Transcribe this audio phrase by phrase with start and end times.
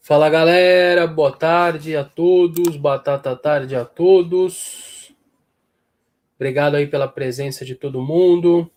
[0.00, 5.14] Fala galera, boa tarde a todos, batata tarde a todos.
[6.36, 8.70] Obrigado aí pela presença de todo mundo.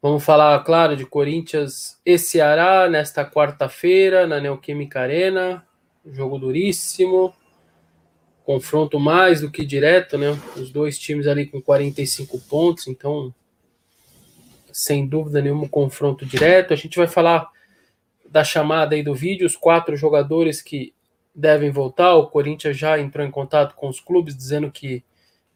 [0.00, 5.66] Vamos falar, claro, de Corinthians e Ceará nesta quarta-feira na Neoquímica Arena.
[6.06, 7.34] Jogo duríssimo.
[8.42, 10.30] Confronto mais do que direto, né?
[10.56, 13.34] Os dois times ali com 45 pontos, então
[14.72, 16.72] sem dúvida nenhuma confronto direto.
[16.72, 17.50] A gente vai falar
[18.30, 20.94] da chamada aí do vídeo, os quatro jogadores que
[21.34, 22.14] devem voltar.
[22.14, 25.04] O Corinthians já entrou em contato com os clubes dizendo que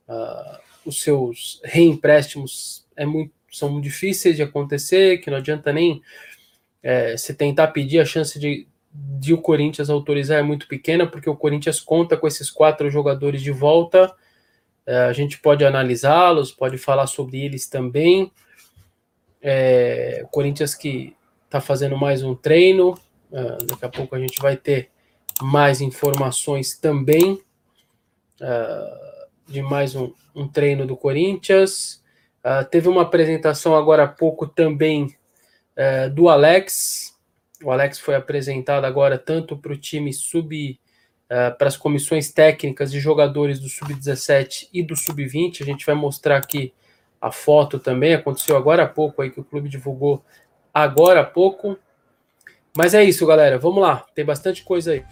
[0.09, 6.03] uh, os seus reempréstimos é muito, são difíceis de acontecer, que não adianta nem
[6.83, 11.31] é, se tentar pedir a chance de, de o Corinthians autorizar é muito pequena, porque
[11.31, 14.13] o Corinthians conta com esses quatro jogadores de volta.
[14.85, 18.31] É, a gente pode analisá-los, pode falar sobre eles também.
[19.41, 21.17] É, o Corinthians que
[21.55, 22.95] está fazendo mais um treino.
[23.31, 24.91] Uh, daqui a pouco a gente vai ter
[25.41, 27.41] mais informações também
[28.41, 32.03] uh, de mais um, um, treino do Corinthians.
[32.45, 35.15] Uh, teve uma apresentação agora há pouco também
[36.15, 37.17] do Alex.
[37.63, 40.79] O Alex foi apresentado agora tanto para o time sub.
[41.59, 45.63] para as comissões técnicas de jogadores do Sub-17 e do Sub-20.
[45.63, 46.73] A gente vai mostrar aqui
[47.21, 48.15] a foto também.
[48.15, 50.25] Aconteceu agora há pouco aí que o clube divulgou
[50.75, 51.79] agora há pouco.
[52.77, 53.57] Mas é isso, galera.
[53.57, 54.05] Vamos lá.
[54.15, 55.05] Tem bastante coisa aí.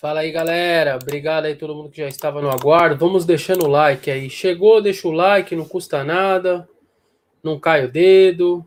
[0.00, 0.98] Fala aí, galera.
[1.00, 2.96] Obrigado aí todo mundo que já estava no aguardo.
[2.96, 4.30] Vamos deixando o like aí.
[4.30, 6.66] Chegou, deixa o like, não custa nada.
[7.42, 8.66] Não cai o dedo.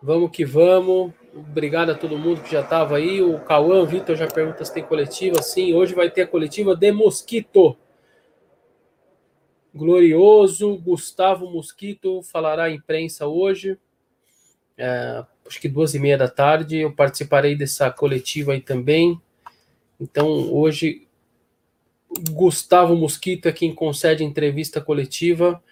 [0.00, 1.12] Vamos que vamos.
[1.36, 3.20] Obrigado a todo mundo que já estava aí.
[3.20, 5.42] O Cauã, Vitor já pergunta se tem coletiva.
[5.42, 7.76] Sim, hoje vai ter a coletiva de Mosquito.
[9.74, 13.78] Glorioso Gustavo Mosquito falará à imprensa hoje.
[14.78, 16.78] É, acho que duas e meia da tarde.
[16.78, 19.20] Eu participarei dessa coletiva aí também.
[20.00, 21.06] Então, hoje,
[22.30, 25.62] Gustavo Mosquito é quem concede entrevista coletiva.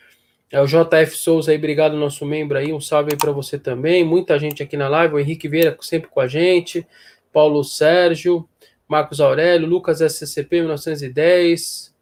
[0.55, 2.73] É o JF Souza aí, obrigado, nosso membro aí.
[2.73, 4.05] Um salve aí para você também.
[4.05, 5.15] Muita gente aqui na live.
[5.17, 6.87] O Henrique Vieira sempre com a gente.
[7.33, 8.49] Paulo Sérgio,
[8.87, 11.93] Marcos Aurélio, Lucas SCP 1910.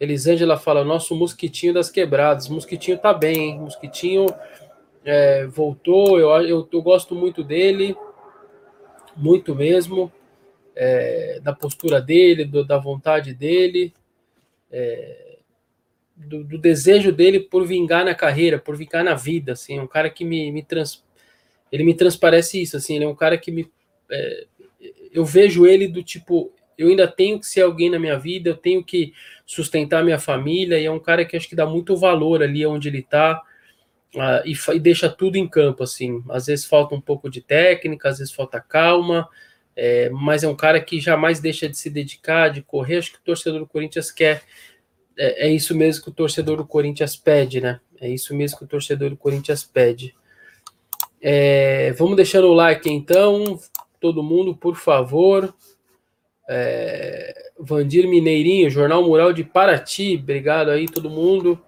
[0.00, 2.48] Elisângela fala: nosso mosquitinho das quebradas.
[2.48, 3.58] Mosquitinho tá bem, hein?
[3.60, 4.24] Mosquitinho
[5.04, 6.18] é, voltou.
[6.18, 7.94] Eu, eu, eu, gosto muito dele,
[9.14, 10.10] muito mesmo.
[10.74, 13.92] É, da postura dele, do, da vontade dele.
[14.72, 15.27] É,
[16.26, 19.86] do, do, desejo dele por vingar na carreira, por vingar na vida, assim, é um
[19.86, 21.04] cara que me, me trans,
[21.70, 23.70] ele me transparece isso, assim, ele é um cara que me,
[24.10, 24.46] é,
[25.12, 28.56] eu vejo ele do tipo, eu ainda tenho que ser alguém na minha vida, eu
[28.56, 29.12] tenho que
[29.46, 32.88] sustentar minha família, e é um cara que acho que dá muito valor ali onde
[32.88, 33.40] ele está,
[34.14, 38.08] uh, e, e, deixa tudo em campo, assim, às vezes falta um pouco de técnica,
[38.08, 39.28] às vezes falta calma,
[39.76, 43.18] é, mas é um cara que jamais deixa de se dedicar, de correr, acho que
[43.18, 44.42] o torcedor do Corinthians quer
[45.18, 47.80] é, é, isso mesmo que o torcedor do Corinthians pede, né?
[48.00, 50.14] É isso mesmo que o torcedor do Corinthians pede.
[51.20, 53.58] É, vamos deixando o like então,
[54.00, 55.52] todo mundo, por favor.
[56.48, 61.60] É, Vandir Mineirinho, Jornal Mural de Paraty, obrigado aí todo mundo.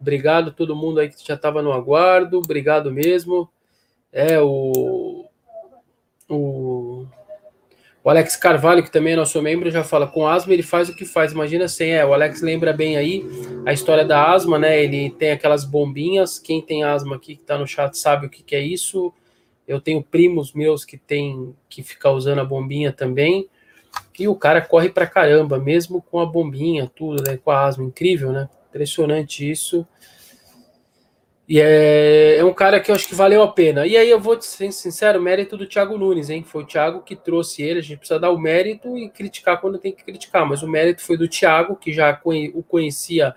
[0.00, 3.48] Obrigado todo mundo aí que já estava no aguardo, obrigado mesmo.
[4.10, 5.26] É o,
[6.28, 6.65] o
[8.06, 10.94] o Alex Carvalho, que também é nosso membro, já fala: com asma ele faz o
[10.94, 11.32] que faz.
[11.32, 11.92] Imagina sem.
[11.92, 13.26] É, o Alex lembra bem aí
[13.66, 14.80] a história da asma, né?
[14.80, 16.38] Ele tem aquelas bombinhas.
[16.38, 19.12] Quem tem asma aqui que tá no chat sabe o que, que é isso.
[19.66, 23.48] Eu tenho primos meus que tem que ficar usando a bombinha também.
[24.16, 27.36] E o cara corre pra caramba, mesmo com a bombinha, tudo, né?
[27.36, 27.82] Com a asma.
[27.82, 28.48] Incrível, né?
[28.68, 29.84] Impressionante isso.
[31.48, 33.86] E é, é, um cara que eu acho que valeu a pena.
[33.86, 36.42] E aí eu vou ser sincero, mérito do Thiago Nunes, hein?
[36.42, 37.78] Foi o Thiago que trouxe ele.
[37.78, 40.44] A gente precisa dar o mérito e criticar quando tem que criticar.
[40.44, 42.20] Mas o mérito foi do Thiago, que já
[42.52, 43.32] o conhecia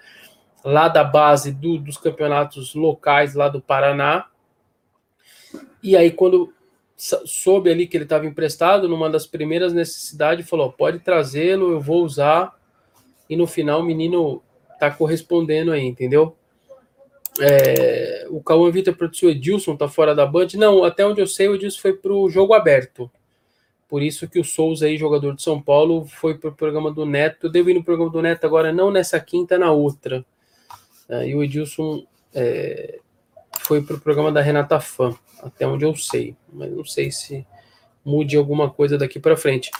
[0.63, 4.25] lá da base do, dos campeonatos locais lá do Paraná.
[5.83, 6.51] E aí, quando
[6.97, 12.03] soube ali que ele estava emprestado, numa das primeiras necessidades, falou: pode trazê-lo, eu vou
[12.03, 12.57] usar.
[13.29, 14.41] E no final o menino
[14.79, 16.35] tá correspondendo aí, entendeu?
[17.39, 20.47] É, o Cauã Vitor produziu o Edilson, tá fora da Band.
[20.55, 23.09] Não, até onde eu sei, o Edilson foi para o jogo aberto.
[23.87, 27.05] Por isso que o Souza, aí, jogador de São Paulo, foi para o programa do
[27.05, 27.47] Neto.
[27.47, 30.23] Eu devo ir no programa do Neto agora, não nessa quinta, na outra.
[31.09, 32.99] É, e o Edilson é,
[33.61, 36.35] foi para o programa da Renata Fã, até onde eu sei.
[36.53, 37.47] Mas não sei se
[38.05, 39.71] mude alguma coisa daqui para frente.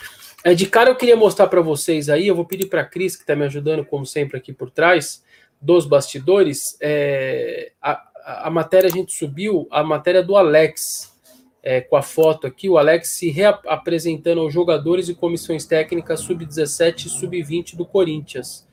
[0.43, 3.15] É, de cara eu queria mostrar para vocês aí, eu vou pedir para a Cris,
[3.15, 5.23] que está me ajudando, como sempre, aqui por trás,
[5.61, 11.17] dos bastidores, é, a, a matéria a gente subiu, a matéria do Alex,
[11.61, 17.05] é, com a foto aqui, o Alex se reapresentando aos jogadores e comissões técnicas sub-17
[17.05, 18.67] e sub-20 do Corinthians.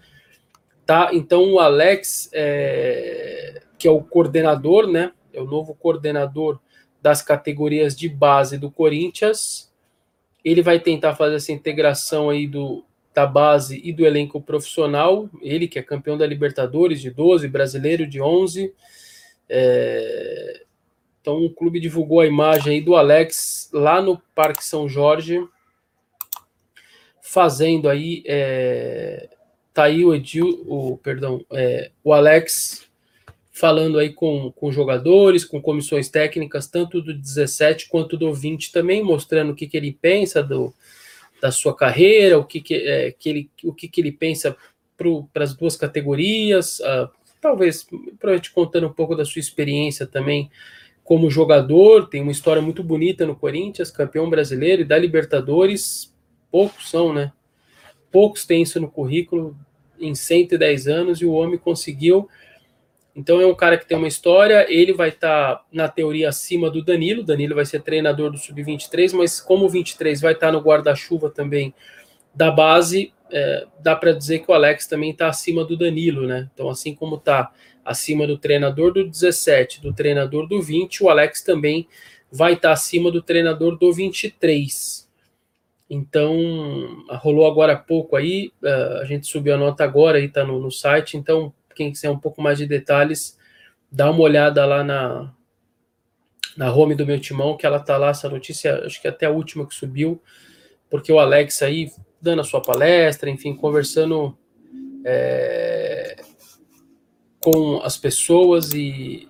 [0.85, 1.11] Tá?
[1.13, 5.13] Então o Alex, é, que é o coordenador, né?
[5.33, 6.61] É o novo coordenador
[7.03, 9.73] das categorias de base do Corinthians.
[10.45, 12.85] Ele vai tentar fazer essa integração aí do,
[13.17, 15.27] da base e do elenco profissional.
[15.41, 18.75] Ele que é campeão da Libertadores de 12, brasileiro de 11.
[19.49, 20.63] É,
[21.19, 25.43] então o clube divulgou a imagem do Alex lá no Parque São Jorge,
[27.23, 29.31] fazendo aí é,
[29.73, 32.87] tá aí o Edil, o perdão, é, o Alex
[33.51, 39.03] falando aí com, com jogadores, com comissões técnicas, tanto do 17 quanto do 20 também,
[39.03, 40.75] mostrando o que, que ele pensa do,
[41.41, 44.57] da sua carreira, o que, que, é, que, ele, o que, que ele pensa
[45.33, 47.09] para as duas categorias, uh,
[47.41, 47.87] talvez,
[48.19, 50.51] provavelmente contando um pouco da sua experiência também
[51.05, 56.13] como jogador, tem uma história muito bonita no Corinthians, campeão brasileiro e da Libertadores,
[56.51, 57.33] poucos são, né?
[58.11, 59.57] Poucos têm isso no currículo
[60.01, 62.29] em 110 anos e o homem conseguiu.
[63.17, 66.71] Então é um cara que tem uma história, ele vai estar tá, na teoria acima
[66.71, 70.53] do Danilo, Danilo vai ser treinador do sub-23, mas como o 23 vai estar tá
[70.53, 71.75] no guarda-chuva também
[72.35, 76.51] da base, é, dá para dizer que o Alex também está acima do Danilo, né?
[76.53, 77.51] Então assim como está
[77.83, 81.89] acima do treinador do 17, do treinador do 20, o Alex também
[82.31, 85.07] vai estar acima do treinador do 23.
[85.89, 86.37] Então,
[87.21, 90.61] rolou agora há pouco aí, uh, a gente subiu a nota agora, aí está no,
[90.61, 93.39] no, site, então, quem quiser um pouco mais de detalhes,
[93.93, 95.33] dá uma olhada lá na,
[96.57, 99.27] na home do meu timão, que ela tá lá, essa notícia, acho que é até
[99.27, 100.21] a última que subiu,
[100.91, 101.91] porque o Alex aí,
[102.21, 104.37] dando a sua palestra, enfim, conversando
[105.05, 106.17] é,
[107.39, 109.29] com as pessoas e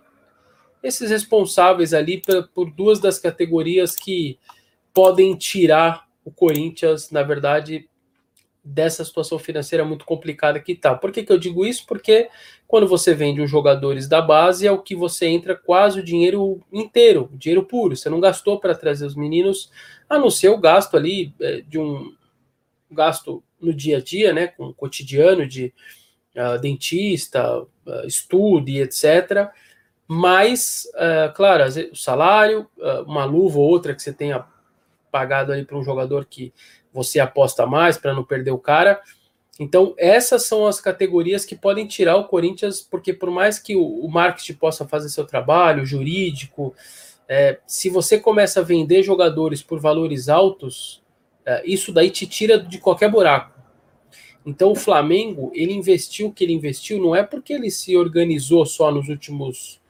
[0.82, 4.38] esses responsáveis ali por, por duas das categorias que
[4.94, 7.88] podem tirar o Corinthians, na verdade,
[8.66, 10.94] dessa situação financeira muito complicada que está.
[10.94, 11.86] Por que, que eu digo isso?
[11.86, 12.28] Porque
[12.66, 16.60] quando você vende os jogadores da base, é o que você entra quase o dinheiro
[16.72, 17.96] inteiro, dinheiro puro.
[17.96, 19.70] Você não gastou para trazer os meninos,
[20.08, 22.12] a não ser o gasto ali é, de um
[22.90, 25.72] gasto no dia a dia, né, com o cotidiano de
[26.34, 29.48] uh, dentista, uh, estudo e etc.
[30.08, 32.68] Mas, uh, claro, o salário,
[33.06, 34.44] uma luva ou outra que você tenha
[35.10, 36.52] pagado ali para um jogador que
[36.96, 39.00] você aposta mais para não perder o cara.
[39.60, 44.08] Então, essas são as categorias que podem tirar o Corinthians, porque por mais que o,
[44.08, 46.74] marketing possa fazer seu trabalho, jurídico,
[47.28, 51.02] é, se você começa a vender jogadores por valores altos,
[51.44, 53.54] é, isso daí te tira de qualquer buraco.
[54.44, 58.64] Então o Flamengo, ele investiu o que ele investiu, não é porque ele se organizou
[58.64, 59.80] só nos últimos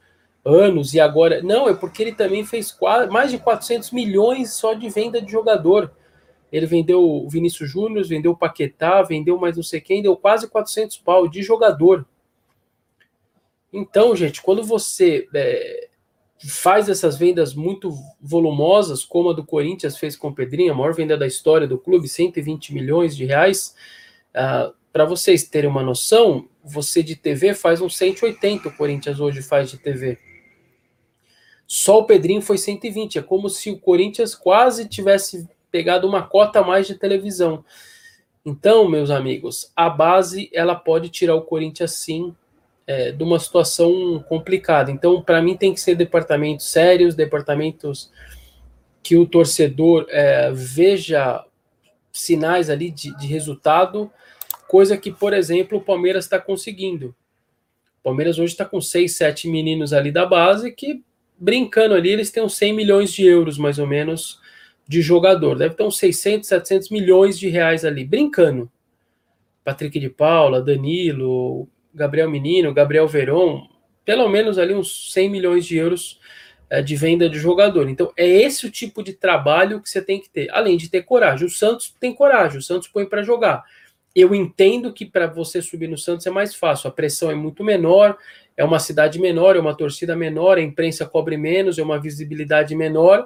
[0.43, 1.41] anos e agora.
[1.43, 2.75] Não, é porque ele também fez
[3.11, 5.91] mais de 400 milhões só de venda de jogador.
[6.51, 10.47] Ele vendeu o Vinícius Júnior, vendeu o Paquetá, vendeu mais não sei quem, deu quase
[10.47, 12.05] 400 pau de jogador.
[13.71, 15.89] Então, gente, quando você é,
[16.47, 20.93] faz essas vendas muito volumosas, como a do Corinthians fez com o Pedrinho, a maior
[20.93, 23.75] venda da história do clube, 120 milhões de reais,
[24.37, 29.19] Uh, ah, Para vocês terem uma noção, você de TV faz uns 180, o Corinthians
[29.19, 30.17] hoje faz de TV.
[31.67, 33.19] Só o Pedrinho foi 120.
[33.19, 37.63] É como se o Corinthians quase tivesse pegado uma cota a mais de televisão.
[38.45, 42.35] Então, meus amigos, a base ela pode tirar o Corinthians sim
[42.85, 44.89] é, de uma situação complicada.
[44.91, 48.11] Então, para mim, tem que ser departamentos sérios, departamentos
[49.03, 51.43] que o torcedor é, veja
[52.11, 54.11] sinais ali de, de resultado
[54.67, 57.15] coisa que, por exemplo, o Palmeiras está conseguindo.
[57.99, 61.01] O Palmeiras hoje está com seis, sete meninos ali da base que,
[61.37, 64.39] brincando ali, eles têm uns 100 milhões de euros, mais ou menos,
[64.87, 65.57] de jogador.
[65.57, 68.71] Deve ter uns 600, 700 milhões de reais ali, brincando.
[69.63, 73.67] Patrick de Paula, Danilo, Gabriel Menino, Gabriel Veron,
[74.05, 76.19] pelo menos ali uns 100 milhões de euros
[76.69, 77.89] é, de venda de jogador.
[77.89, 81.01] Então, é esse o tipo de trabalho que você tem que ter, além de ter
[81.03, 81.45] coragem.
[81.45, 83.63] O Santos tem coragem, o Santos põe para jogar.
[84.15, 87.63] Eu entendo que para você subir no Santos é mais fácil, a pressão é muito
[87.63, 88.17] menor,
[88.55, 92.75] é uma cidade menor, é uma torcida menor, a imprensa cobre menos, é uma visibilidade
[92.75, 93.25] menor.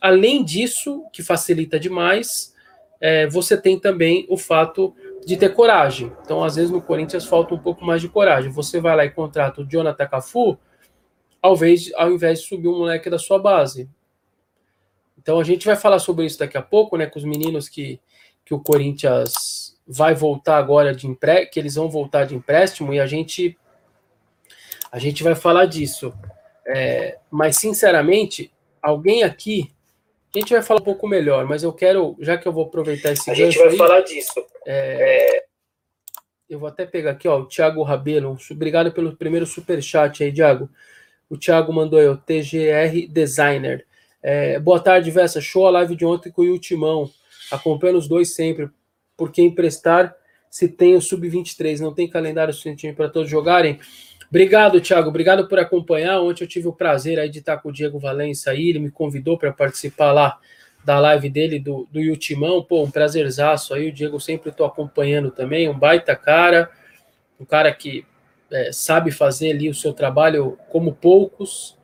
[0.00, 2.54] Além disso, que facilita demais,
[3.00, 4.94] é, você tem também o fato
[5.26, 6.12] de ter coragem.
[6.24, 8.50] Então, às vezes, no Corinthians falta um pouco mais de coragem.
[8.50, 10.58] Você vai lá e contrata o Jonathan Cafu,
[11.42, 11.56] ao
[11.96, 13.88] ao invés de subir um moleque da sua base.
[15.20, 17.06] Então a gente vai falar sobre isso daqui a pouco, né?
[17.06, 18.00] Com os meninos que,
[18.44, 23.00] que o Corinthians vai voltar agora de empréstimo, que eles vão voltar de empréstimo, e
[23.00, 23.58] a gente
[24.90, 26.12] a gente vai falar disso.
[26.66, 28.52] É, mas sinceramente,
[28.82, 29.70] alguém aqui.
[30.34, 33.12] A gente vai falar um pouco melhor, mas eu quero, já que eu vou aproveitar
[33.12, 34.44] esse A gente vai aí, falar disso.
[34.66, 35.44] É, é...
[36.48, 38.36] Eu vou até pegar aqui, ó, o Thiago Rabelo.
[38.50, 40.68] Obrigado pelo primeiro super chat aí, Thiago.
[41.28, 43.86] O Thiago mandou aí, o TGR Designer.
[44.22, 45.40] É, boa tarde, Vessa.
[45.40, 47.10] Show a live de ontem com o Ultimão.
[47.50, 48.68] Acompanhando os dois sempre.
[49.16, 50.14] Porque emprestar
[50.50, 53.78] se tem o Sub-23, não tem calendário suficiente para todos jogarem.
[54.30, 55.08] Obrigado, Thiago.
[55.08, 56.20] Obrigado por acompanhar.
[56.20, 58.68] Ontem eu tive o prazer aí de estar com o Diego Valença aí.
[58.68, 60.38] Ele me convidou para participar lá
[60.84, 62.62] da live dele do, do Ultimão.
[62.62, 63.88] Pô, um prazerzaço aí.
[63.88, 65.68] O Diego sempre estou acompanhando também.
[65.68, 66.70] Um baita cara.
[67.40, 68.06] Um cara que
[68.50, 71.76] é, sabe fazer ali o seu trabalho como poucos,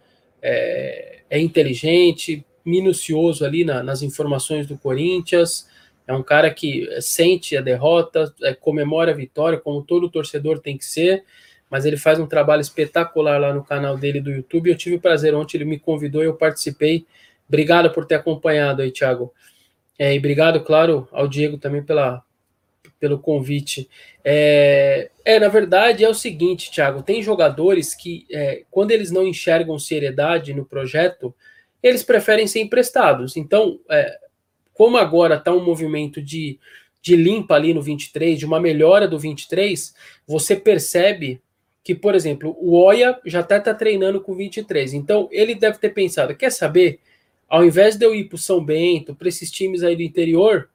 [0.43, 5.69] é, é inteligente, minucioso ali na, nas informações do Corinthians,
[6.07, 10.77] é um cara que sente a derrota, é, comemora a vitória, como todo torcedor tem
[10.77, 11.25] que ser,
[11.71, 14.71] mas ele faz um trabalho espetacular lá no canal dele do YouTube.
[14.71, 17.07] Eu tive o prazer ontem, ele me convidou e eu participei.
[17.49, 19.33] Obrigado por ter acompanhado aí, Thiago.
[19.99, 22.23] É, e obrigado, claro, ao Diego também pela,
[23.01, 23.89] pelo convite.
[24.25, 29.27] É, é, na verdade, é o seguinte, Thiago: tem jogadores que, é, quando eles não
[29.27, 31.35] enxergam seriedade no projeto,
[31.83, 33.37] eles preferem ser emprestados.
[33.37, 34.19] Então, é,
[34.73, 36.59] como agora está um movimento de,
[37.01, 39.95] de limpa ali no 23, de uma melhora do 23,
[40.27, 41.41] você percebe
[41.87, 44.93] que, por exemplo, o Oia já está treinando com 23.
[44.93, 46.99] Então, ele deve ter pensado: quer saber?
[47.49, 50.69] Ao invés de eu ir para o São Bento, para esses times aí do interior,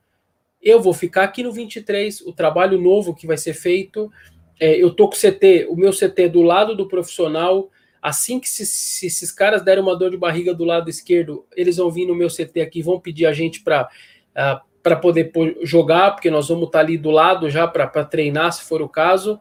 [0.63, 4.09] eu vou ficar aqui no 23, o trabalho novo que vai ser feito.
[4.57, 7.69] É, eu tô com o CT, o meu CT do lado do profissional.
[8.01, 11.75] Assim que se, se, esses caras derem uma dor de barriga do lado esquerdo, eles
[11.75, 13.89] vão vir no meu CT aqui, vão pedir a gente para
[14.31, 18.53] uh, para poder jogar, porque nós vamos estar tá ali do lado já para treinar,
[18.53, 19.37] se for o caso.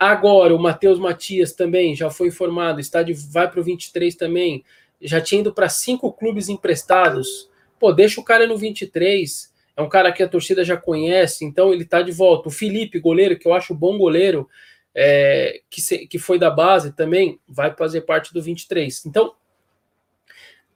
[0.00, 4.64] Agora, o Matheus Matias também já foi informado, está de, vai para o 23 também,
[5.00, 7.50] já tinha ido para cinco clubes emprestados.
[7.78, 11.72] Pô, deixa o cara no 23 é um cara que a torcida já conhece, então
[11.72, 12.48] ele está de volta.
[12.48, 14.46] O Felipe, goleiro, que eu acho bom goleiro,
[14.94, 19.06] é, que, se, que foi da base também, vai fazer parte do 23.
[19.06, 19.34] Então,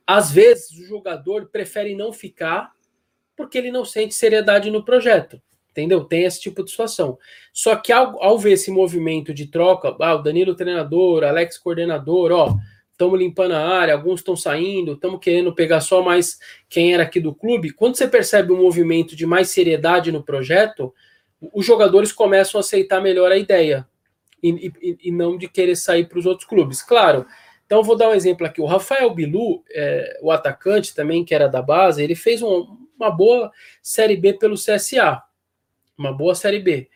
[0.07, 2.73] às vezes, o jogador prefere não ficar
[3.37, 5.41] porque ele não sente seriedade no projeto.
[5.75, 6.05] Entendeu?
[6.05, 7.19] Tem esse tipo de situação.
[7.53, 12.31] Só que ao, ao ver esse movimento de troca, ah, o Danilo treinador, Alex coordenador,
[12.31, 12.55] ó,
[12.93, 16.39] estamos limpando a área, alguns estão saindo, estamos querendo pegar só mais
[16.69, 17.73] quem era aqui do clube.
[17.73, 20.95] Quando você percebe um movimento de mais seriedade no projeto,
[21.53, 23.85] os jogadores começam a aceitar melhor a ideia
[24.41, 26.83] e, e, e não de querer sair para os outros clubes.
[26.83, 27.27] Claro.
[27.67, 28.61] Então, vou dar um exemplo aqui.
[28.61, 33.11] O Rafael Bilu, é, o atacante também, que era da base, ele fez um, uma
[33.11, 33.51] boa
[33.83, 35.23] Série B pelo CSA.
[35.97, 36.89] Uma boa Série B.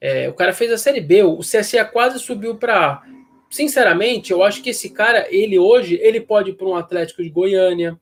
[0.00, 3.02] É, o cara fez a Série B, o CSA quase subiu para A
[3.50, 7.30] sinceramente, eu acho que esse cara, ele hoje, ele pode ir para um Atlético de
[7.30, 7.98] Goiânia,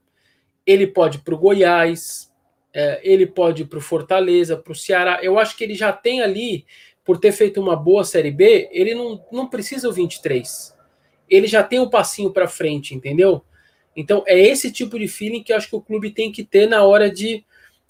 [0.66, 2.30] ele pode ir para o Goiás,
[2.72, 5.20] é, ele pode ir para o Fortaleza, para o Ceará.
[5.22, 6.64] Eu acho que ele já tem ali,
[7.04, 10.74] por ter feito uma boa Série B, ele não, não precisa o 23.
[11.28, 13.42] Ele já tem um passinho para frente, entendeu?
[13.94, 16.66] Então, é esse tipo de feeling que eu acho que o clube tem que ter
[16.66, 17.44] na hora de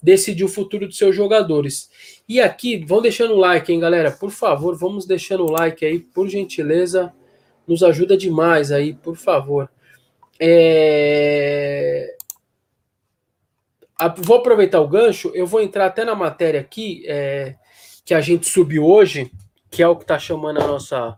[0.05, 1.89] decidir o futuro dos seus jogadores.
[2.29, 4.11] E aqui, vão deixando o like, hein, galera?
[4.11, 7.11] Por favor, vamos deixando o like aí, por gentileza
[7.67, 9.67] nos ajuda demais aí, por favor.
[10.39, 12.15] É...
[14.17, 17.55] Vou aproveitar o gancho, eu vou entrar até na matéria aqui é...
[18.05, 19.31] que a gente subiu hoje,
[19.71, 21.17] que é o que está chamando a nossa.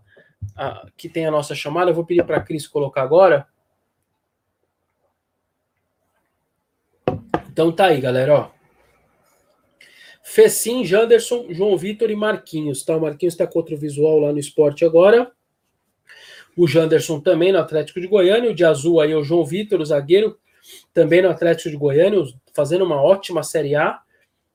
[0.56, 0.88] A...
[0.96, 1.92] que tem a nossa chamada.
[1.92, 3.46] Eu vou pedir para a Cris colocar agora.
[7.52, 8.57] Então tá aí, galera, ó.
[10.30, 12.84] Fecim, Janderson, João Vitor e Marquinhos.
[12.84, 12.96] Tá?
[12.96, 15.32] O Marquinhos está contra o visual lá no esporte agora
[16.58, 19.80] o Janderson também no Atlético de Goiânia, o de azul aí é o João Vitor,
[19.80, 20.40] o zagueiro,
[20.92, 24.00] também no Atlético de Goiânia, fazendo uma ótima Série A.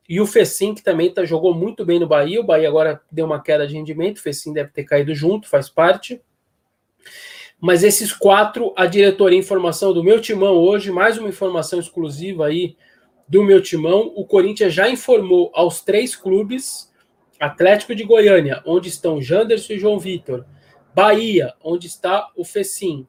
[0.09, 2.41] E o Fecim, que também tá, jogou muito bem no Bahia.
[2.41, 4.19] O Bahia agora deu uma queda de rendimento.
[4.19, 6.21] O Fecim deve ter caído junto, faz parte.
[7.61, 12.77] Mas esses quatro, a diretoria informação do meu timão hoje, mais uma informação exclusiva aí
[13.33, 14.13] do meu timão.
[14.15, 16.93] O Corinthians já informou aos três clubes,
[17.41, 20.45] Atlético de Goiânia, onde estão Janderson e João Vitor,
[20.95, 23.07] Bahia, onde está o Fecim,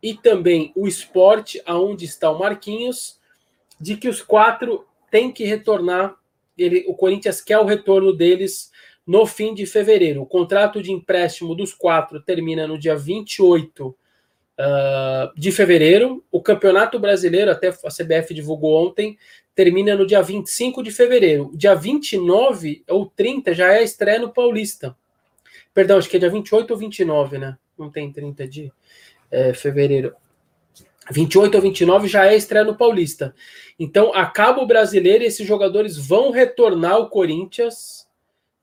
[0.00, 3.18] e também o Esporte, aonde está o Marquinhos,
[3.80, 6.14] de que os quatro têm que retornar.
[6.56, 8.70] Ele, o Corinthians quer o retorno deles
[9.04, 10.22] no fim de fevereiro.
[10.22, 13.92] O contrato de empréstimo dos quatro termina no dia 28
[14.58, 16.24] uh, de fevereiro.
[16.30, 19.18] O Campeonato Brasileiro, até a CBF divulgou ontem,
[19.54, 21.50] termina no dia 25 de fevereiro.
[21.54, 24.96] Dia 29 ou 30 já é a estreia no Paulista.
[25.74, 27.56] Perdão, acho que é dia 28 ou 29, né?
[27.78, 28.72] Não tem 30 de
[29.30, 30.14] é, fevereiro.
[31.10, 33.34] 28 ou 29 já é estreia no Paulista.
[33.78, 38.06] Então, acaba o brasileiro e esses jogadores vão retornar ao Corinthians.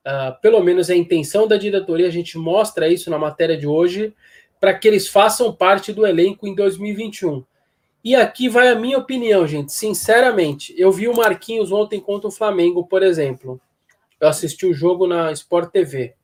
[0.06, 3.66] Uh, pelo menos é a intenção da diretoria, a gente mostra isso na matéria de
[3.66, 4.14] hoje,
[4.60, 7.42] para que eles façam parte do elenco em 2021.
[8.04, 9.72] E aqui vai a minha opinião, gente.
[9.72, 13.60] Sinceramente, eu vi o Marquinhos ontem contra o Flamengo, por exemplo.
[14.20, 16.14] Eu assisti o jogo na Sport TV.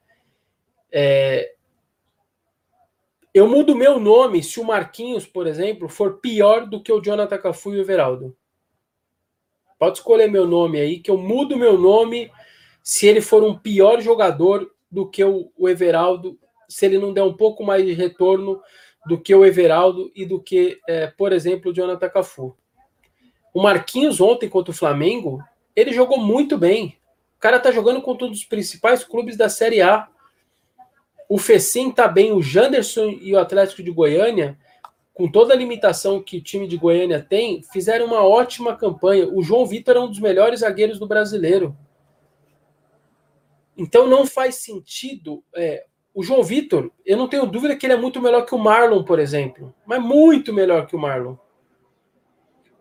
[0.93, 1.55] É...
[3.33, 7.39] Eu mudo meu nome se o Marquinhos, por exemplo, for pior do que o Jonathan
[7.39, 8.37] Cafu e o Everaldo.
[9.79, 12.31] Pode escolher meu nome aí, que eu mudo meu nome
[12.83, 17.23] se ele for um pior jogador do que o, o Everaldo, se ele não der
[17.23, 18.61] um pouco mais de retorno
[19.07, 22.57] do que o Everaldo e do que, é, por exemplo, o Jonathan Cafu.
[23.55, 25.43] O Marquinhos ontem contra o Flamengo,
[25.75, 26.99] ele jogou muito bem.
[27.37, 30.09] O cara tá jogando contra um dos principais clubes da Série A.
[31.29, 34.59] O Fecim tá bem, o Janderson e o Atlético de Goiânia,
[35.15, 39.29] com toda a limitação que o time de Goiânia tem, fizeram uma ótima campanha.
[39.29, 41.77] O João Vitor é um dos melhores zagueiros do brasileiro.
[43.77, 45.85] Então não faz sentido é,
[46.17, 49.05] o João Vitor, eu não tenho dúvida que ele é muito melhor que o Marlon,
[49.05, 49.75] por exemplo.
[49.85, 51.37] Mas muito melhor que o Marlon.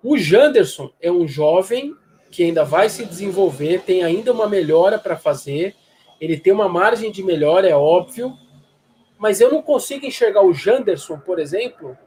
[0.01, 1.94] O Janderson é um jovem
[2.32, 5.75] que ainda vai se desenvolver, tem ainda uma melhora para fazer.
[6.22, 8.38] Ele tem uma margem de melhora, é óbvio.
[9.18, 11.98] Mas eu não consigo enxergar o Janderson, por exemplo,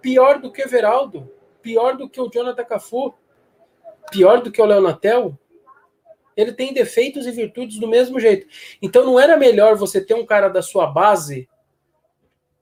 [0.00, 3.12] pior do que o Everaldo, pior do que o Jonathan Cafu,
[4.10, 5.38] pior do que o Leonatel.
[6.36, 8.46] Ele tem defeitos e virtudes do mesmo jeito.
[8.80, 11.48] Então não era melhor você ter um cara da sua base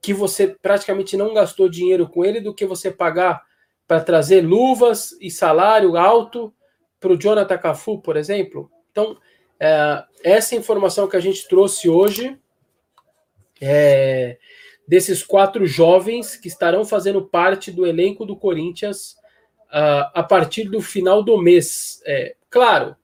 [0.01, 3.43] que você praticamente não gastou dinheiro com ele do que você pagar
[3.87, 6.53] para trazer luvas e salário alto
[6.99, 8.69] para o Jonathan Cafu, por exemplo?
[8.91, 9.17] Então,
[9.59, 12.37] é, essa informação que a gente trouxe hoje
[13.61, 14.37] é,
[14.87, 19.15] desses quatro jovens que estarão fazendo parte do elenco do Corinthians
[19.69, 22.01] uh, a partir do final do mês.
[22.05, 22.95] É, claro,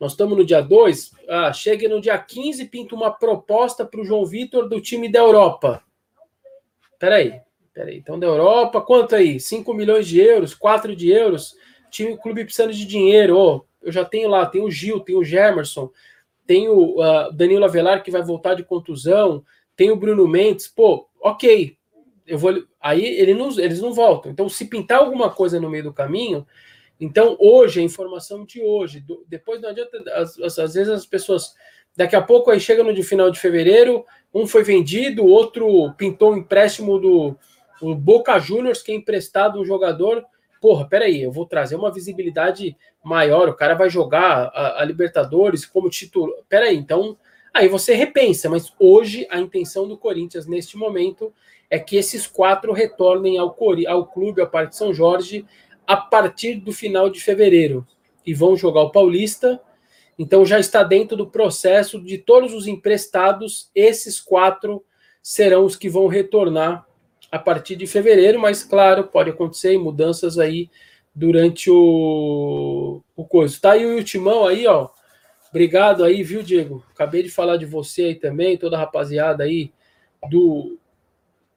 [0.00, 1.12] nós estamos no dia 2.
[1.28, 5.18] Ah, chega no dia 15, pinta uma proposta para o João Vitor do time da
[5.18, 5.84] Europa.
[6.98, 7.38] Peraí,
[7.74, 7.98] peraí.
[7.98, 9.38] Então, da Europa, quanto aí?
[9.38, 11.54] 5 milhões de euros, 4 de euros.
[11.90, 13.36] Time, clube precisando de dinheiro.
[13.36, 15.90] Oh, eu já tenho lá, tem o Gil, tem o Gemerson,
[16.46, 19.44] tem o uh, Danilo Avelar que vai voltar de contusão,
[19.76, 20.66] tem o Bruno Mendes.
[20.66, 21.76] Pô, ok.
[22.26, 22.54] Eu vou.
[22.80, 24.32] Aí ele não, eles não voltam.
[24.32, 26.46] Então, se pintar alguma coisa no meio do caminho,
[27.00, 31.54] então, hoje, a informação de hoje, do, depois não adianta, às, às, vezes as pessoas,
[31.96, 36.32] daqui a pouco aí chega no de final de fevereiro, um foi vendido, outro pintou
[36.32, 37.36] um empréstimo do
[37.94, 40.22] Boca Juniors, que é emprestado um jogador.
[40.60, 45.64] Porra, peraí, eu vou trazer uma visibilidade maior, o cara vai jogar a, a Libertadores
[45.64, 46.36] como titular.
[46.50, 47.16] Peraí, então,
[47.52, 51.32] aí você repensa, mas hoje a intenção do Corinthians, neste momento,
[51.70, 53.56] é que esses quatro retornem ao,
[53.88, 55.46] ao clube, ao Parque São Jorge,
[55.86, 57.86] a partir do final de fevereiro
[58.26, 59.60] e vão jogar o Paulista.
[60.18, 64.84] Então já está dentro do processo de todos os emprestados, esses quatro
[65.22, 66.86] serão os que vão retornar
[67.30, 70.68] a partir de fevereiro, mas claro, pode acontecer mudanças aí
[71.14, 73.58] durante o, o coisa.
[73.60, 74.88] Tá aí o Ultimão aí, ó.
[75.50, 76.84] Obrigado aí, viu, Diego?
[76.92, 79.72] Acabei de falar de você aí também, toda a rapaziada aí
[80.28, 80.76] do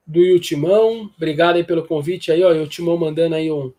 [0.06, 1.10] do Ultimão.
[1.16, 2.52] Obrigado aí pelo convite aí, ó.
[2.52, 3.72] O Ultimão mandando aí um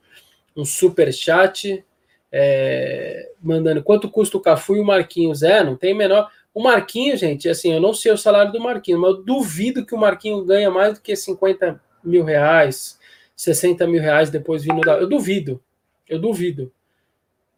[0.56, 1.84] um super chat
[2.30, 5.42] é, mandando quanto custa o Cafu e o Marquinhos.
[5.42, 6.30] É, não tem menor.
[6.52, 9.94] O Marquinhos, gente, assim, eu não sei o salário do Marquinhos, mas eu duvido que
[9.94, 12.98] o Marquinhos ganha mais do que 50 mil reais,
[13.36, 14.94] 60 mil reais depois vindo da.
[14.94, 15.62] Eu duvido.
[16.08, 16.72] Eu duvido.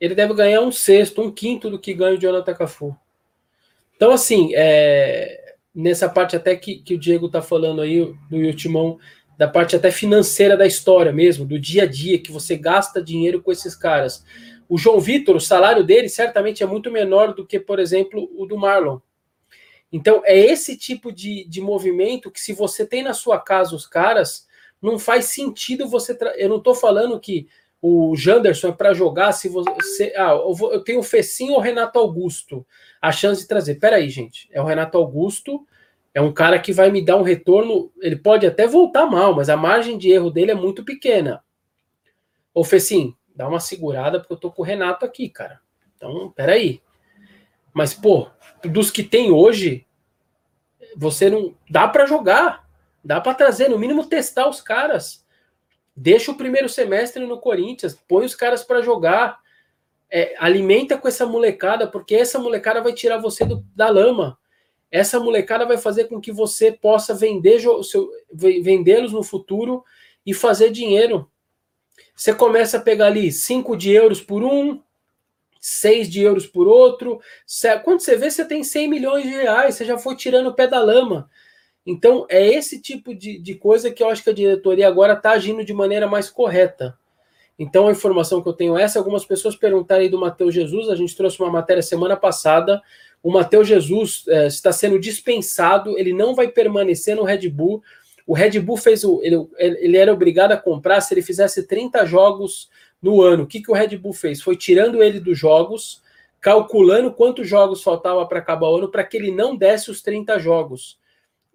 [0.00, 2.96] Ele deve ganhar um sexto, um quinto do que ganha o Jonathan Cafu.
[3.96, 8.98] Então, assim, é, nessa parte até que, que o Diego tá falando aí, do Ultimão
[9.36, 13.42] da parte até financeira da história mesmo, do dia a dia, que você gasta dinheiro
[13.42, 14.24] com esses caras.
[14.68, 18.46] O João Vitor, o salário dele certamente é muito menor do que, por exemplo, o
[18.46, 18.98] do Marlon.
[19.92, 23.86] Então, é esse tipo de, de movimento que, se você tem na sua casa os
[23.86, 24.46] caras,
[24.82, 26.14] não faz sentido você.
[26.14, 26.36] Tra...
[26.36, 27.46] Eu não estou falando que
[27.80, 30.12] o Janderson é para jogar se você.
[30.16, 30.72] Ah, eu, vou...
[30.72, 32.66] eu tenho o Fecinho ou o Renato Augusto.
[33.00, 33.76] A chance de trazer.
[33.76, 34.48] Peraí, gente.
[34.50, 35.64] É o Renato Augusto
[36.16, 37.92] é um cara que vai me dar um retorno.
[38.00, 41.44] Ele pode até voltar mal, mas a margem de erro dele é muito pequena.
[42.54, 45.60] Ô, Fecim, dá uma segurada, porque eu tô com o Renato aqui, cara.
[45.94, 46.80] Então, peraí.
[47.70, 48.30] Mas, pô,
[48.62, 49.86] dos que tem hoje,
[50.96, 51.54] você não.
[51.68, 52.66] Dá para jogar.
[53.04, 55.22] Dá para trazer, no mínimo, testar os caras.
[55.94, 59.38] Deixa o primeiro semestre no Corinthians, põe os caras para jogar.
[60.10, 64.38] É, alimenta com essa molecada, porque essa molecada vai tirar você do, da lama.
[64.90, 67.60] Essa molecada vai fazer com que você possa vender
[68.62, 69.84] vendê-los no futuro
[70.24, 71.30] e fazer dinheiro.
[72.14, 74.80] Você começa a pegar ali 5 de euros por um,
[75.60, 77.20] 6 de euros por outro.
[77.84, 80.66] Quando você vê, você tem 100 milhões de reais, você já foi tirando o pé
[80.66, 81.28] da lama.
[81.84, 85.30] Então, é esse tipo de, de coisa que eu acho que a diretoria agora está
[85.30, 86.98] agindo de maneira mais correta.
[87.58, 88.98] Então, a informação que eu tenho é essa.
[88.98, 90.88] Algumas pessoas perguntaram aí do Matheus Jesus.
[90.88, 92.82] A gente trouxe uma matéria semana passada.
[93.22, 97.82] O Matheus Jesus é, está sendo dispensado, ele não vai permanecer no Red Bull.
[98.26, 99.20] O Red Bull fez o.
[99.22, 102.68] Ele, ele era obrigado a comprar se ele fizesse 30 jogos
[103.00, 103.44] no ano.
[103.44, 104.40] O que, que o Red Bull fez?
[104.40, 106.02] Foi tirando ele dos jogos,
[106.40, 110.38] calculando quantos jogos faltava para acabar o ano, para que ele não desse os 30
[110.38, 110.98] jogos.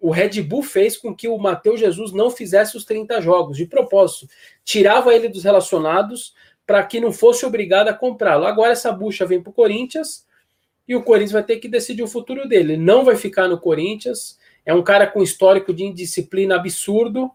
[0.00, 3.66] O Red Bull fez com que o Matheus Jesus não fizesse os 30 jogos, de
[3.66, 4.26] propósito.
[4.64, 6.34] Tirava ele dos relacionados
[6.66, 8.44] para que não fosse obrigado a comprá-lo.
[8.44, 10.26] Agora essa bucha vem para o Corinthians
[10.92, 12.74] e o Corinthians vai ter que decidir o futuro dele.
[12.74, 14.38] Ele não vai ficar no Corinthians.
[14.64, 17.30] É um cara com histórico de indisciplina absurdo.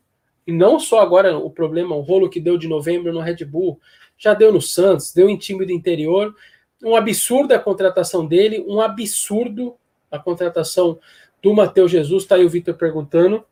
[0.46, 3.80] E não só agora o problema, o rolo que deu de novembro no Red Bull,
[4.15, 6.36] já deu no Santos, deu em time do interior.
[6.84, 9.76] Um absurdo a contratação dele, um absurdo
[10.12, 11.00] a contratação
[11.41, 12.26] do Matheus Jesus.
[12.26, 13.43] Tá aí o Vitor perguntando.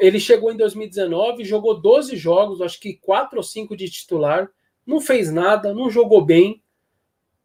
[0.00, 4.50] Ele chegou em 2019, jogou 12 jogos, acho que 4 ou 5 de titular,
[4.86, 6.62] não fez nada, não jogou bem.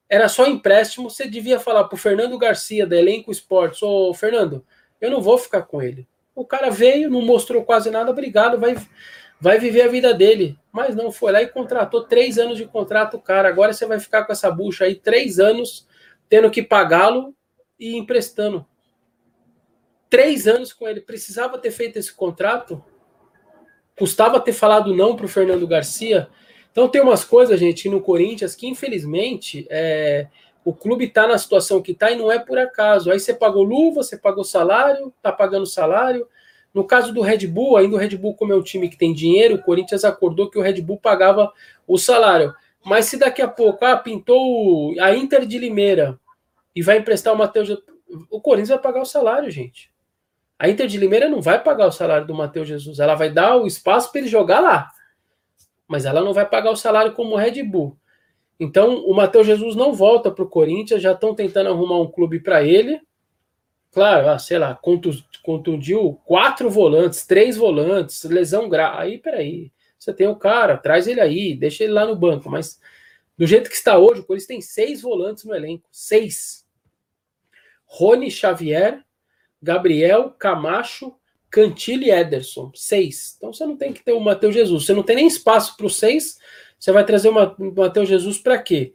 [0.09, 1.09] Era só empréstimo.
[1.09, 4.65] Você devia falar para o Fernando Garcia, da Elenco Esportes: Ô Fernando,
[4.99, 6.07] eu não vou ficar com ele.
[6.33, 8.75] O cara veio, não mostrou quase nada, obrigado, vai,
[9.39, 10.57] vai viver a vida dele.
[10.71, 13.49] Mas não, foi lá e contratou três anos de contrato, cara.
[13.49, 15.87] Agora você vai ficar com essa bucha aí, três anos,
[16.27, 17.35] tendo que pagá-lo
[17.79, 18.65] e emprestando.
[20.09, 21.01] Três anos com ele.
[21.01, 22.83] Precisava ter feito esse contrato?
[23.97, 26.29] Custava ter falado não para o Fernando Garcia?
[26.71, 30.27] Então tem umas coisas, gente, no Corinthians que infelizmente é,
[30.63, 33.11] o clube está na situação que está e não é por acaso.
[33.11, 36.27] Aí você pagou luva, você pagou salário, está pagando salário.
[36.73, 39.13] No caso do Red Bull, ainda o Red Bull, como é um time que tem
[39.13, 41.51] dinheiro, o Corinthians acordou que o Red Bull pagava
[41.87, 42.53] o salário.
[42.85, 46.19] Mas se daqui a pouco, ah, pintou a Inter de Limeira
[46.75, 47.69] e vai emprestar o Matheus.
[48.29, 49.91] O Corinthians vai pagar o salário, gente.
[50.57, 52.99] A Inter de Limeira não vai pagar o salário do Matheus Jesus.
[52.99, 54.89] Ela vai dar o espaço para ele jogar lá.
[55.89, 57.97] Mas ela não vai pagar o salário como o Red Bull.
[58.59, 62.39] Então, o Matheus Jesus não volta para o Corinthians, já estão tentando arrumar um clube
[62.39, 63.01] para ele.
[63.91, 64.79] Claro, ah, sei lá,
[65.41, 68.97] contundiu quatro volantes, três volantes, lesão grave.
[68.99, 72.49] Aí, peraí, você tem o cara, traz ele aí, deixa ele lá no banco.
[72.49, 72.79] Mas
[73.35, 75.89] do jeito que está hoje, o Corinthians tem seis volantes no elenco.
[75.91, 76.67] Seis.
[77.85, 79.03] Rony Xavier,
[79.59, 81.15] Gabriel, Camacho,
[81.49, 82.71] Cantilho e Ederson.
[82.75, 83.35] Seis.
[83.37, 84.85] Então você não tem que ter o Matheus Jesus.
[84.85, 86.37] Você não tem nem espaço para os seis
[86.79, 88.93] você vai trazer o Mateus Jesus para quê?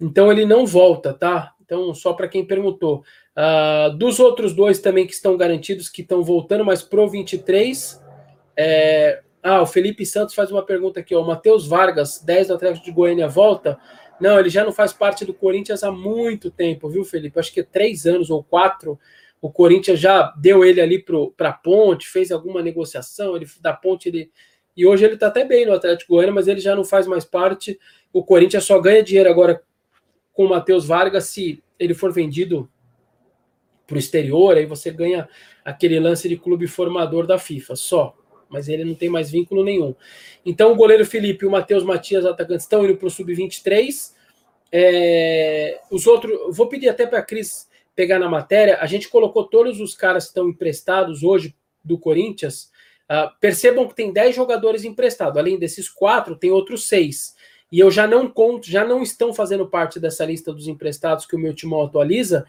[0.00, 1.52] Então ele não volta, tá?
[1.64, 3.02] Então, só para quem perguntou.
[3.36, 8.00] Uh, dos outros dois também que estão garantidos, que estão voltando, mas pro 23.
[8.56, 9.22] É...
[9.42, 11.22] Ah, o Felipe Santos faz uma pergunta aqui, ó.
[11.22, 13.78] O Matheus Vargas, 10 do Atlético de Goiânia, volta?
[14.20, 17.38] Não, ele já não faz parte do Corinthians há muito tempo, viu, Felipe?
[17.38, 18.98] Acho que é três anos ou quatro.
[19.44, 21.04] O Corinthians já deu ele ali
[21.36, 23.36] para a ponte, fez alguma negociação.
[23.36, 24.30] Ele da ponte ele
[24.74, 27.26] e hoje ele está até bem no Atlético Goiânia, mas ele já não faz mais
[27.26, 27.78] parte.
[28.10, 29.62] O Corinthians só ganha dinheiro agora
[30.32, 32.70] com o Matheus Vargas se ele for vendido
[33.86, 35.28] para o exterior, aí você ganha
[35.62, 38.16] aquele lance de clube formador da FIFA, só.
[38.48, 39.94] Mas ele não tem mais vínculo nenhum.
[40.42, 44.14] Então o goleiro Felipe e o Matheus Matias, atacantes, estão indo para o Sub-23.
[44.72, 48.78] É, os outros, vou pedir até para a Cris pegar na matéria.
[48.80, 52.72] A gente colocou todos os caras que estão emprestados hoje do Corinthians
[53.04, 55.36] Uh, percebam que tem 10 jogadores emprestados.
[55.36, 57.34] Além desses quatro, tem outros seis.
[57.70, 61.36] E eu já não conto, já não estão fazendo parte dessa lista dos emprestados que
[61.36, 62.46] o meu timão atualiza,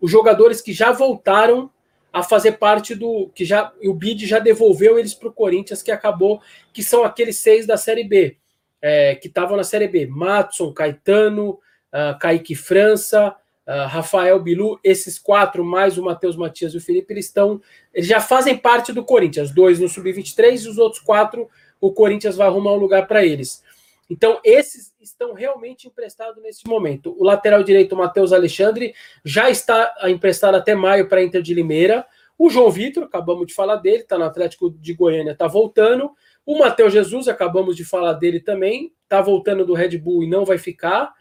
[0.00, 1.70] os jogadores que já voltaram
[2.10, 3.30] a fazer parte do.
[3.34, 6.40] que já o BID já devolveu eles para o Corinthians, que acabou,
[6.72, 8.38] que são aqueles seis da Série B,
[8.80, 10.06] é, que estavam na Série B.
[10.06, 13.36] Matson, Caetano, uh, Kaique França,
[13.68, 17.60] Uh, Rafael Bilu, esses quatro, mais o Matheus Matias e o Felipe, eles estão.
[17.92, 22.34] Eles já fazem parte do Corinthians, dois no Sub-23 e os outros quatro, o Corinthians
[22.36, 23.62] vai arrumar um lugar para eles.
[24.08, 27.14] Então, esses estão realmente emprestados nesse momento.
[27.18, 32.06] O lateral direito, Matheus Alexandre, já está emprestado até maio para a Inter de Limeira.
[32.38, 36.10] O João Vitor, acabamos de falar dele, está no Atlético de Goiânia, está voltando.
[36.46, 40.46] O Matheus Jesus, acabamos de falar dele também, está voltando do Red Bull e não
[40.46, 41.12] vai ficar.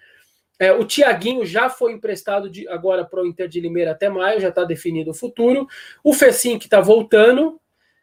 [0.59, 4.39] É, o Tiaguinho já foi emprestado de, agora para o Inter de Limeira até maio,
[4.39, 5.67] já está definido o futuro.
[6.03, 7.59] O Fecim, que está voltando.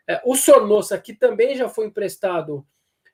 [0.07, 2.65] É, o Sornosa, que também já foi emprestado uh,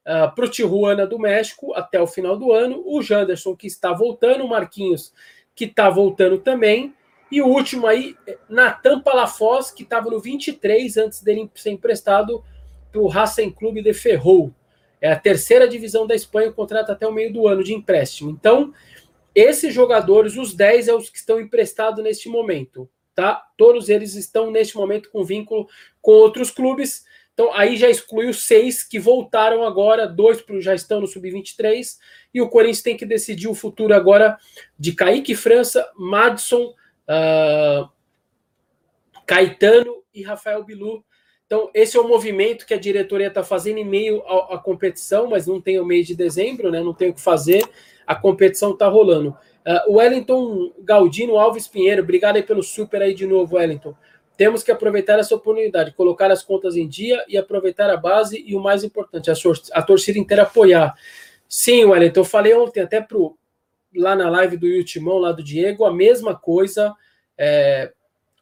[0.04, 3.92] ah, para o Tijuana do México até o final do ano, o Janderson, que está
[3.92, 5.12] voltando, o Marquinhos,
[5.54, 6.92] que está voltando também,
[7.30, 8.16] e o último aí,
[8.48, 12.42] Natan Palafós, que estava no 23 antes dele ser emprestado
[12.90, 14.52] para o Racing Clube de Ferrol.
[15.00, 18.30] É a terceira divisão da Espanha, contrato até o meio do ano de empréstimo.
[18.30, 18.74] Então,
[19.34, 23.42] esses jogadores, os 10 é os que estão emprestados neste momento, tá?
[23.56, 25.68] Todos eles estão neste momento com vínculo
[26.00, 27.04] com outros clubes.
[27.32, 31.96] Então, aí já excluiu seis que voltaram agora, dois já estão no sub-23,
[32.34, 34.36] e o Corinthians tem que decidir o futuro agora
[34.78, 36.74] de Kaique França, Madison,
[37.08, 37.88] uh,
[39.26, 41.04] Caetano e Rafael Bilu.
[41.50, 45.48] Então, esse é o movimento que a diretoria está fazendo em meio à, competição, mas
[45.48, 46.80] não tem o mês de dezembro, né?
[46.80, 47.68] Não tem o que fazer,
[48.06, 49.36] a competição está rolando.
[49.66, 53.96] Uh, Wellington Galdino Alves Pinheiro, obrigado aí pelo super aí de novo, Wellington.
[54.36, 58.54] Temos que aproveitar essa oportunidade, colocar as contas em dia e aproveitar a base e
[58.54, 59.34] o mais importante, a,
[59.72, 60.94] a torcida inteira apoiar.
[61.48, 63.36] Sim, Wellington, eu falei ontem até pro,
[63.92, 66.94] lá na live do Ultimão, lá do Diego, a mesma coisa.
[67.36, 67.90] É,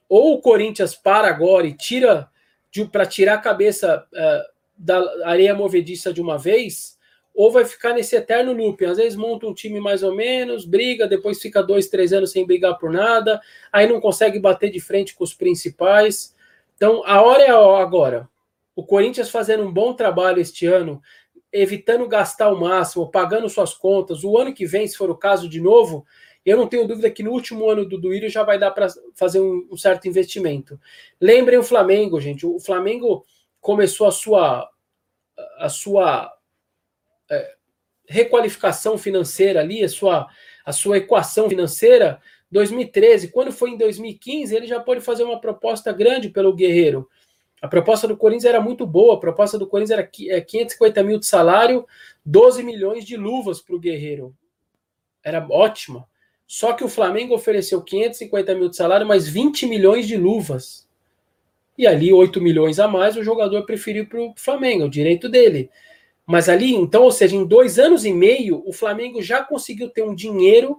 [0.07, 2.29] ou o Corinthians para agora e tira
[2.91, 6.99] para tirar a cabeça é, da areia movediça de uma vez,
[7.35, 8.85] ou vai ficar nesse eterno loop.
[8.85, 12.45] Às vezes monta um time mais ou menos, briga, depois fica dois, três anos sem
[12.45, 13.41] brigar por nada,
[13.73, 16.35] aí não consegue bater de frente com os principais.
[16.77, 18.29] Então, a hora é agora.
[18.75, 21.03] O Corinthians fazendo um bom trabalho este ano,
[21.53, 24.23] evitando gastar o máximo, pagando suas contas.
[24.23, 26.05] O ano que vem, se for o caso de novo,
[26.49, 29.41] eu não tenho dúvida que no último ano do Duírio já vai dar para fazer
[29.41, 30.81] um, um, certo investimento.
[31.21, 32.47] Lembrem o Flamengo, gente.
[32.47, 33.25] O Flamengo
[33.61, 34.71] começou a sua
[35.59, 36.33] a sua
[37.31, 37.55] é,
[38.09, 40.27] requalificação financeira ali, a sua,
[40.65, 43.29] a sua equação financeira, 2013.
[43.29, 47.09] Quando foi em 2015, ele já pode fazer uma proposta grande pelo Guerreiro.
[47.61, 51.19] A proposta do Corinthians era muito boa, a proposta do Corinthians era 550 é, mil
[51.19, 51.87] de salário,
[52.25, 54.35] 12 milhões de luvas para o Guerreiro.
[55.23, 56.08] Era ótima.
[56.49, 60.89] Só que o Flamengo ofereceu 550 mil de salário, mais 20 milhões de luvas.
[61.77, 65.71] E ali, 8 milhões a mais, o jogador preferiu para o Flamengo, o direito dele.
[66.27, 70.03] Mas ali, então, ou seja, em dois anos e meio, o Flamengo já conseguiu ter
[70.03, 70.79] um dinheiro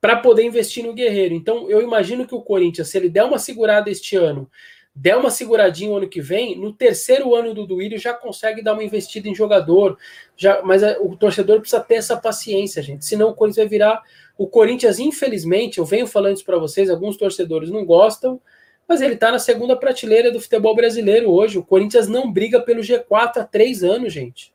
[0.00, 1.34] para poder investir no Guerreiro.
[1.34, 4.50] Então, eu imagino que o Corinthians, se ele der uma segurada este ano,
[4.94, 8.74] der uma seguradinha o ano que vem, no terceiro ano do Duílio já consegue dar
[8.74, 9.98] uma investida em jogador.
[10.36, 13.04] Já, mas é, o torcedor precisa ter essa paciência, gente.
[13.04, 14.02] Senão o Corinthians vai virar.
[14.36, 18.40] O Corinthians, infelizmente, eu venho falando isso para vocês, alguns torcedores não gostam,
[18.86, 21.58] mas ele está na segunda prateleira do futebol brasileiro hoje.
[21.58, 24.52] O Corinthians não briga pelo G4 há três anos, gente.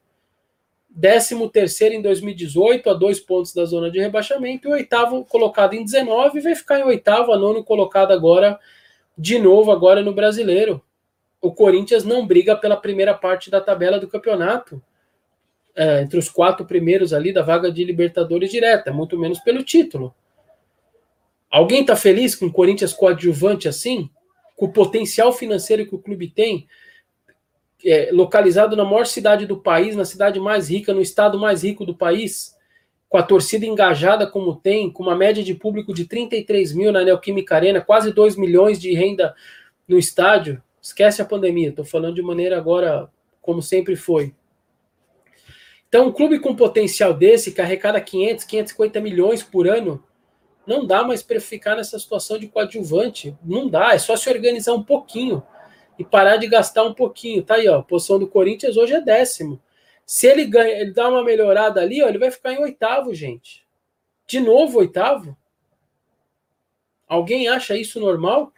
[1.00, 5.84] 13 terceiro em 2018, a dois pontos da zona de rebaixamento, e oitavo colocado em
[5.84, 8.60] 19, vai ficar em oitavo, a nono colocado agora,
[9.18, 10.82] de novo, agora no brasileiro.
[11.42, 14.82] O Corinthians não briga pela primeira parte da tabela do campeonato.
[15.76, 20.14] É, entre os quatro primeiros ali da vaga de Libertadores direta, muito menos pelo título.
[21.52, 24.10] Alguém está feliz com o Corinthians coadjuvante assim?
[24.58, 26.68] com o potencial financeiro que o clube tem,
[27.86, 31.86] é, localizado na maior cidade do país, na cidade mais rica, no estado mais rico
[31.86, 32.57] do país,
[33.10, 37.04] com a torcida engajada como tem, com uma média de público de 33 mil na
[37.04, 39.34] Neoquímica Arena, quase 2 milhões de renda
[39.88, 40.62] no estádio.
[40.82, 43.10] Esquece a pandemia, estou falando de maneira agora
[43.42, 44.34] como sempre foi.
[45.88, 50.04] Então, um clube com potencial desse, que arrecada 500, 550 milhões por ano,
[50.66, 53.34] não dá mais para ficar nessa situação de coadjuvante.
[53.42, 55.42] Não dá, é só se organizar um pouquinho
[55.98, 57.42] e parar de gastar um pouquinho.
[57.42, 57.80] Tá aí, ó.
[57.80, 59.62] A posição do Corinthians hoje é décimo.
[60.08, 63.68] Se ele ganha, ele dá uma melhorada ali, ó, ele vai ficar em oitavo, gente.
[64.26, 65.38] De novo, oitavo?
[67.06, 68.54] Alguém acha isso normal?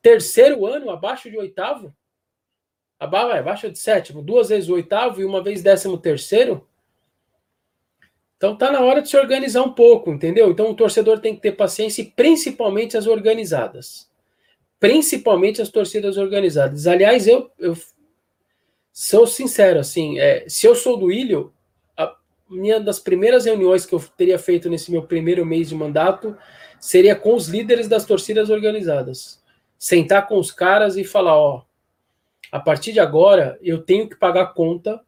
[0.00, 1.92] Terceiro ano abaixo de oitavo?
[2.96, 6.64] Abaixo de sétimo, duas vezes oitavo e uma vez décimo terceiro?
[8.36, 10.48] Então tá na hora de se organizar um pouco, entendeu?
[10.48, 14.08] Então o torcedor tem que ter paciência e principalmente as organizadas.
[14.78, 16.86] Principalmente as torcidas organizadas.
[16.86, 17.76] Aliás, eu, eu
[18.98, 21.52] sou sincero, assim, é, se eu sou do Ilho,
[21.98, 22.16] a
[22.48, 26.34] minha das primeiras reuniões que eu teria feito nesse meu primeiro mês de mandato
[26.80, 29.38] seria com os líderes das torcidas organizadas.
[29.78, 31.62] Sentar com os caras e falar, ó,
[32.50, 34.98] a partir de agora eu tenho que pagar conta,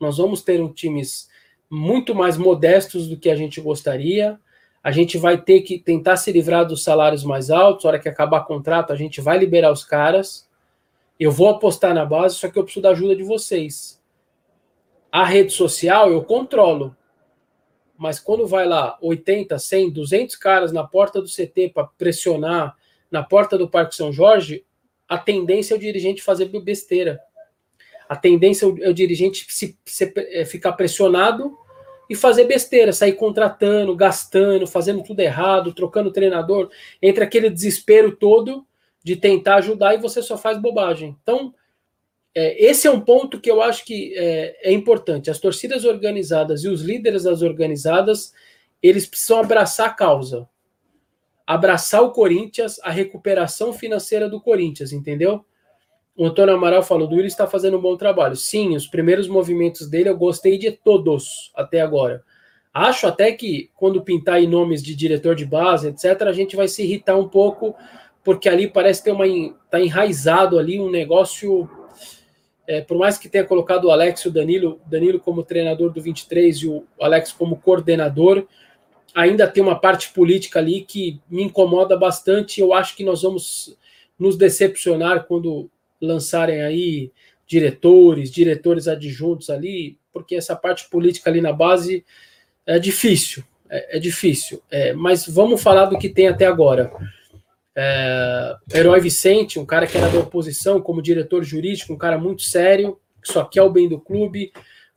[0.00, 1.28] nós vamos ter um times
[1.70, 4.40] muito mais modestos do que a gente gostaria.
[4.82, 7.84] A gente vai ter que tentar se livrar dos salários mais altos.
[7.84, 10.45] Na hora que acabar o contrato, a gente vai liberar os caras.
[11.18, 14.02] Eu vou apostar na base, só que eu preciso da ajuda de vocês.
[15.10, 16.94] A rede social eu controlo.
[17.96, 22.76] Mas quando vai lá 80, 100, 200 caras na porta do CT para pressionar
[23.10, 24.64] na porta do Parque São Jorge,
[25.08, 27.18] a tendência é o dirigente fazer besteira.
[28.06, 31.56] A tendência é o dirigente se, se, é, ficar pressionado
[32.10, 38.66] e fazer besteira, sair contratando, gastando, fazendo tudo errado, trocando treinador, entre aquele desespero todo
[39.06, 41.16] de tentar ajudar e você só faz bobagem.
[41.22, 41.54] Então,
[42.34, 45.30] é, esse é um ponto que eu acho que é, é, importante.
[45.30, 48.32] As torcidas organizadas e os líderes das organizadas,
[48.82, 50.48] eles precisam abraçar a causa.
[51.46, 55.44] Abraçar o Corinthians, a recuperação financeira do Corinthians, entendeu?
[56.16, 58.34] O Antônio Amaral falou, o Duílio está fazendo um bom trabalho.
[58.34, 62.24] Sim, os primeiros movimentos dele eu gostei de todos até agora.
[62.74, 66.66] Acho até que quando pintar em nomes de diretor de base, etc., a gente vai
[66.66, 67.76] se irritar um pouco,
[68.26, 69.24] porque ali parece ter uma.
[69.70, 71.70] tá enraizado ali um negócio.
[72.66, 76.02] É, por mais que tenha colocado o Alex e o Danilo, Danilo como treinador do
[76.02, 78.44] 23 e o Alex como coordenador,
[79.14, 82.60] ainda tem uma parte política ali que me incomoda bastante.
[82.60, 83.78] Eu acho que nós vamos
[84.18, 85.70] nos decepcionar quando
[86.02, 87.12] lançarem aí
[87.46, 92.04] diretores, diretores adjuntos ali, porque essa parte política ali na base
[92.66, 94.60] é difícil, é, é difícil.
[94.68, 96.90] É, mas vamos falar do que tem até agora.
[97.78, 102.40] É, Herói Vicente, um cara que era da oposição como diretor jurídico, um cara muito
[102.40, 104.50] sério, que só quer o bem do clube.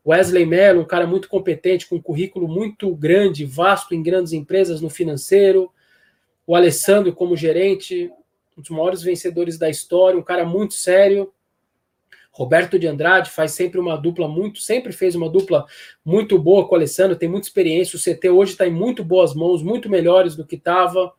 [0.07, 4.79] Wesley Mello, um cara muito competente, com um currículo muito grande, vasto em grandes empresas
[4.79, 5.69] no financeiro.
[6.47, 8.09] O Alessandro como gerente,
[8.57, 11.33] um dos maiores vencedores da história, um cara muito sério.
[12.31, 15.65] Roberto de Andrade faz sempre uma dupla muito, sempre fez uma dupla
[16.05, 17.97] muito boa com o Alessandro, tem muita experiência.
[17.97, 21.11] O CT hoje está em muito boas mãos, muito melhores do que estava.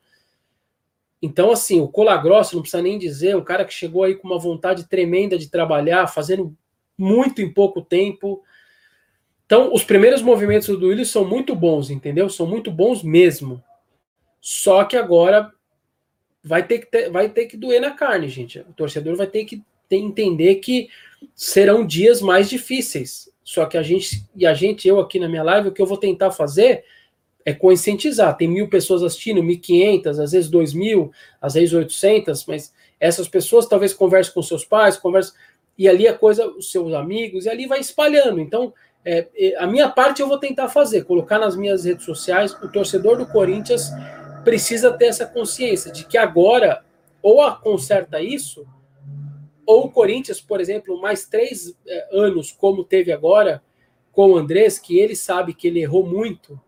[1.23, 4.39] Então, assim, o Colagrosso, não precisa nem dizer, um cara que chegou aí com uma
[4.39, 6.57] vontade tremenda de trabalhar, fazendo
[6.97, 8.43] muito em pouco tempo.
[9.45, 12.29] Então, os primeiros movimentos do Willis são muito bons, entendeu?
[12.29, 13.63] São muito bons mesmo.
[14.41, 15.53] Só que agora
[16.43, 18.61] vai ter que ter, vai ter que doer na carne, gente.
[18.61, 20.89] O torcedor vai ter que ter, entender que
[21.35, 23.31] serão dias mais difíceis.
[23.45, 25.87] Só que a gente e a gente, eu aqui na minha live, o que eu
[25.87, 26.85] vou tentar fazer
[27.51, 28.37] é conscientizar.
[28.37, 33.29] Tem mil pessoas assistindo, mil quinhentas, às vezes dois mil, às vezes oitocentas, mas essas
[33.29, 35.35] pessoas talvez conversem com seus pais, conversem
[35.77, 38.39] e ali a coisa, os seus amigos, e ali vai espalhando.
[38.39, 42.69] Então, é, a minha parte eu vou tentar fazer, colocar nas minhas redes sociais o
[42.69, 43.91] torcedor do Corinthians
[44.45, 46.85] precisa ter essa consciência de que agora
[47.23, 48.67] ou a conserta isso,
[49.67, 53.63] ou o Corinthians, por exemplo, mais três é, anos, como teve agora
[54.13, 56.61] com o Andrés, que ele sabe que ele errou muito,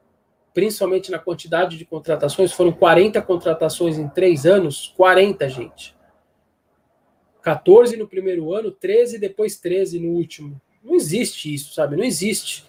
[0.54, 5.94] principalmente na quantidade de contratações, foram 40 contratações em três anos, 40, gente.
[7.42, 10.60] 14 no primeiro ano, 13 depois 13 no último.
[10.82, 11.96] Não existe isso, sabe?
[11.96, 12.64] Não existe.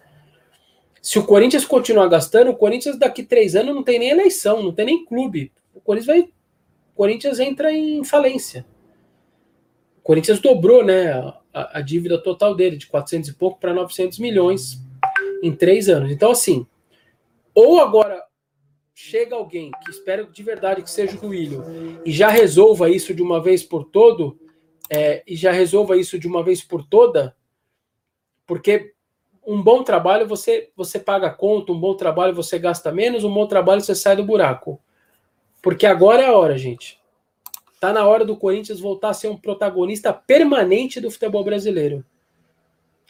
[1.02, 4.72] Se o Corinthians continuar gastando, o Corinthians daqui três anos não tem nem eleição, não
[4.72, 5.52] tem nem clube.
[5.74, 6.22] O Corinthians vai.
[6.22, 8.66] O Corinthians entra em falência.
[9.98, 11.12] O Corinthians dobrou, né,
[11.54, 14.80] a, a dívida total dele de 400 e pouco para 900 milhões
[15.42, 16.12] em três anos.
[16.12, 16.66] Então, assim,
[17.54, 18.24] ou agora
[18.94, 21.64] chega alguém que espero de verdade que seja o Duílio
[22.06, 24.40] e já resolva isso de uma vez por todo,
[24.90, 27.36] é, e já resolva isso de uma vez por toda,
[28.46, 28.94] porque
[29.46, 33.48] um bom trabalho você você paga conta, um bom trabalho você gasta menos, um bom
[33.48, 34.82] trabalho você sai do buraco.
[35.62, 37.00] Porque agora é a hora, gente.
[37.80, 42.06] Tá na hora do Corinthians voltar a ser um protagonista permanente do futebol brasileiro.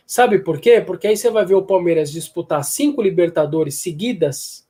[0.05, 0.81] Sabe por quê?
[0.81, 4.67] Porque aí você vai ver o Palmeiras disputar cinco Libertadores seguidas,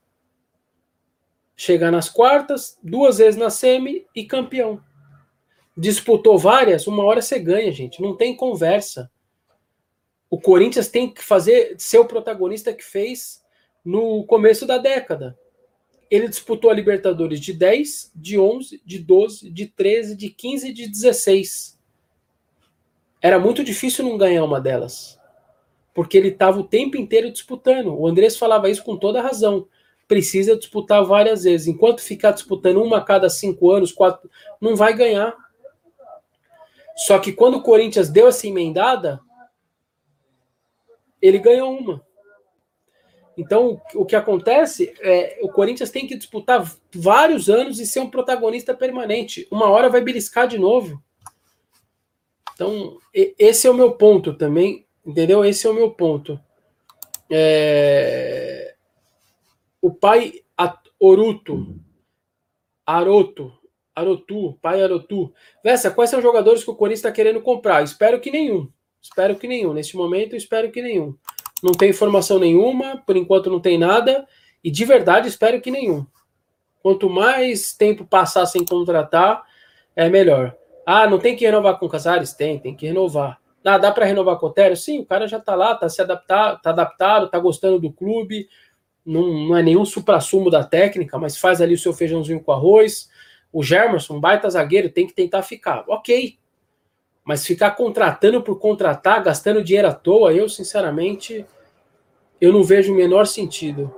[1.56, 4.80] chegar nas quartas, duas vezes na semi e campeão.
[5.76, 8.00] Disputou várias, uma hora você ganha, gente.
[8.00, 9.10] Não tem conversa
[10.34, 13.40] o Corinthians tem que fazer ser o protagonista que fez
[13.84, 15.38] no começo da década.
[16.10, 20.72] Ele disputou a Libertadores de 10, de 11, de 12, de 13, de 15 e
[20.72, 21.78] de 16.
[23.22, 25.16] Era muito difícil não ganhar uma delas.
[25.94, 27.96] Porque ele estava o tempo inteiro disputando.
[27.96, 29.66] O Andrés falava isso com toda razão.
[30.06, 31.68] Precisa disputar várias vezes.
[31.68, 34.28] Enquanto ficar disputando uma a cada cinco anos, quatro,
[34.60, 35.34] não vai ganhar.
[36.96, 39.20] Só que quando o Corinthians deu essa emendada,
[41.22, 42.04] ele ganhou uma.
[43.36, 48.10] Então, o que acontece é o Corinthians tem que disputar vários anos e ser um
[48.10, 49.46] protagonista permanente.
[49.50, 51.02] Uma hora vai beliscar de novo.
[52.54, 55.44] Então, esse é o meu ponto também, entendeu?
[55.44, 56.40] Esse é o meu ponto.
[57.30, 58.74] É...
[59.80, 60.44] O pai
[60.98, 61.78] Oruto,
[62.86, 63.52] Aroto,
[63.94, 65.32] Arotu, pai Arotu.
[65.62, 67.82] Vessa, quais são os jogadores que o Corinthians está querendo comprar?
[67.82, 68.70] Espero que nenhum.
[69.02, 69.74] Espero que nenhum.
[69.74, 71.14] Neste momento, espero que nenhum.
[71.62, 74.26] Não tem informação nenhuma, por enquanto não tem nada,
[74.62, 76.06] e de verdade espero que nenhum.
[76.82, 79.42] Quanto mais tempo passar sem contratar,
[79.94, 80.56] é melhor.
[80.86, 82.32] Ah, não tem que renovar com Casares?
[82.32, 83.38] Tem, tem que renovar.
[83.64, 84.76] Ah, dá para renovar com o Otério?
[84.76, 88.46] Sim, o cara já tá lá, tá se adaptar, tá adaptado, tá gostando do clube,
[89.04, 93.08] não, não é nenhum supra-sumo da técnica, mas faz ali o seu feijãozinho com arroz.
[93.52, 95.84] O Germerson, baita zagueiro, tem que tentar ficar.
[95.88, 96.38] Ok.
[97.24, 101.46] Mas ficar contratando por contratar, gastando dinheiro à toa, eu, sinceramente,
[102.40, 103.94] eu não vejo o menor sentido.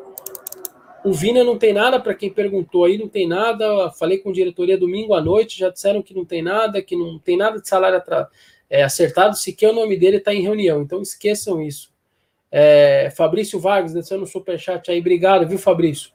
[1.05, 3.91] O Vina não tem nada, para quem perguntou aí, não tem nada.
[3.93, 7.19] Falei com a diretoria domingo à noite, já disseram que não tem nada, que não
[7.19, 7.99] tem nada de salário
[8.69, 10.83] é, acertado, sequer o nome dele está em reunião.
[10.83, 11.91] Então esqueçam isso.
[12.51, 16.11] É, Fabrício Vargas, deixando no superchat aí, obrigado, viu, Fabrício?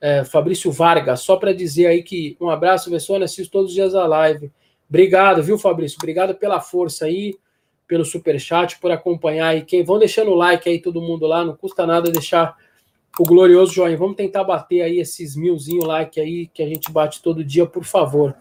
[0.00, 3.94] É, Fabrício Vargas, só para dizer aí que um abraço, Vessone, assisto todos os dias
[3.94, 4.50] a live.
[4.88, 5.98] Obrigado, viu, Fabrício?
[5.98, 7.36] Obrigado pela força aí,
[7.86, 9.62] pelo superchat, por acompanhar aí.
[9.62, 12.56] Quem vão deixando o like aí, todo mundo lá, não custa nada deixar
[13.18, 13.96] o glorioso joinha.
[13.96, 17.84] Vamos tentar bater aí esses milzinho like aí que a gente bate todo dia, por
[17.84, 18.34] favor.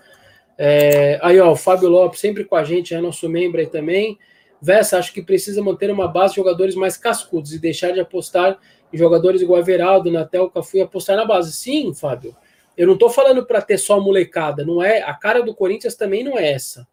[0.58, 4.18] É, aí, ó, o Fábio Lopes sempre com a gente, é nosso membro aí também.
[4.62, 8.58] Vessa, acho que precisa manter uma base de jogadores mais cascudos e deixar de apostar
[8.92, 11.52] em jogadores igual Veraldo, Natel, Cafu e apostar na base.
[11.52, 12.36] Sim, Fábio.
[12.76, 15.02] Eu não tô falando para ter só molecada, não é?
[15.02, 16.88] A cara do Corinthians também não é essa.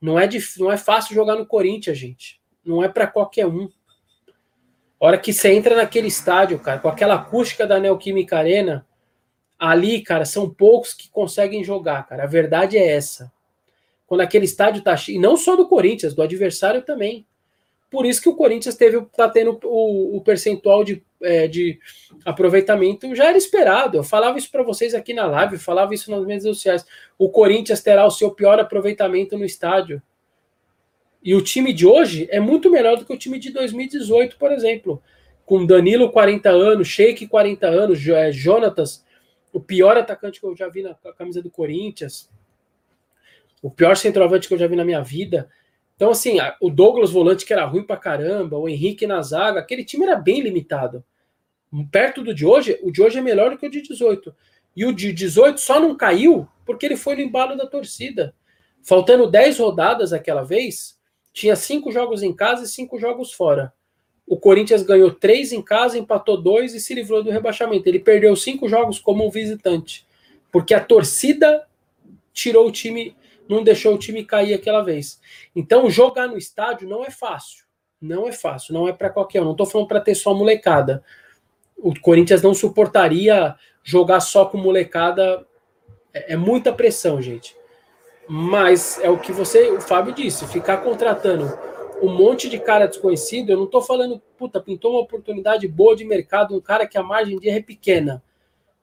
[0.00, 2.40] Não é, dif, não é fácil jogar no Corinthians, gente.
[2.64, 3.68] Não é para qualquer um.
[5.00, 8.86] A hora que você entra naquele estádio, cara, com aquela acústica da Neoquímica Arena,
[9.58, 12.24] ali, cara, são poucos que conseguem jogar, cara.
[12.24, 13.32] A verdade é essa.
[14.06, 17.26] Quando aquele estádio tá cheio, e não só do Corinthians, do adversário também.
[17.90, 21.78] Por isso que o Corinthians teve, tá tendo o, o percentual de, é, de
[22.24, 23.96] aproveitamento já era esperado.
[23.96, 26.86] Eu falava isso para vocês aqui na live, falava isso nas redes sociais.
[27.18, 30.02] O Corinthians terá o seu pior aproveitamento no estádio.
[31.22, 34.52] E o time de hoje é muito melhor do que o time de 2018, por
[34.52, 35.02] exemplo.
[35.44, 39.04] Com Danilo 40 anos, Sheik 40 anos, é, Jonatas,
[39.52, 42.30] o pior atacante que eu já vi na camisa do Corinthians,
[43.62, 45.48] o pior centroavante que eu já vi na minha vida.
[45.96, 49.84] Então, assim, o Douglas volante que era ruim pra caramba, o Henrique na zaga, aquele
[49.84, 51.04] time era bem limitado.
[51.90, 54.34] Perto do de hoje, o de hoje é melhor do que o de 18.
[54.76, 58.34] E o de 18 só não caiu porque ele foi no embalo da torcida.
[58.82, 60.98] Faltando 10 rodadas aquela vez,
[61.32, 63.72] tinha cinco jogos em casa e cinco jogos fora.
[64.28, 67.88] O Corinthians ganhou três em casa, empatou dois e se livrou do rebaixamento.
[67.88, 70.06] Ele perdeu cinco jogos como visitante,
[70.52, 71.66] porque a torcida
[72.32, 73.16] tirou o time,
[73.48, 75.18] não deixou o time cair aquela vez.
[75.56, 77.64] Então, jogar no estádio não é fácil.
[78.00, 79.46] Não é fácil, não é para qualquer um.
[79.46, 81.02] Não estou falando para ter só molecada.
[81.76, 85.44] O Corinthians não suportaria jogar só com molecada.
[86.12, 87.56] É, é muita pressão, gente.
[88.28, 91.58] Mas é o que você, o Fábio disse, ficar contratando
[92.00, 96.04] um monte de cara desconhecido, eu não tô falando, puta, pintou uma oportunidade boa de
[96.04, 98.22] mercado, um cara que a margem de erro é pequena.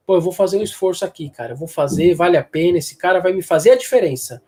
[0.05, 1.53] Pô, eu vou fazer um esforço aqui, cara.
[1.53, 4.41] Eu vou fazer, vale a pena, esse cara vai me fazer a diferença.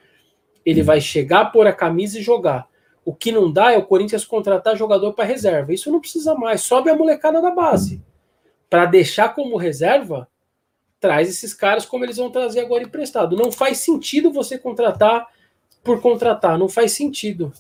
[0.66, 2.68] Ele vai chegar, pôr a camisa e jogar.
[3.04, 5.74] O que não dá é o Corinthians contratar jogador para reserva.
[5.74, 6.62] Isso não precisa mais.
[6.62, 8.04] Sobe a molecada da base.
[8.70, 10.28] Para deixar como reserva,
[11.00, 13.36] traz esses caras como eles vão trazer agora emprestado.
[13.36, 15.26] Não faz sentido você contratar
[15.84, 17.54] por contratar, não faz sentido.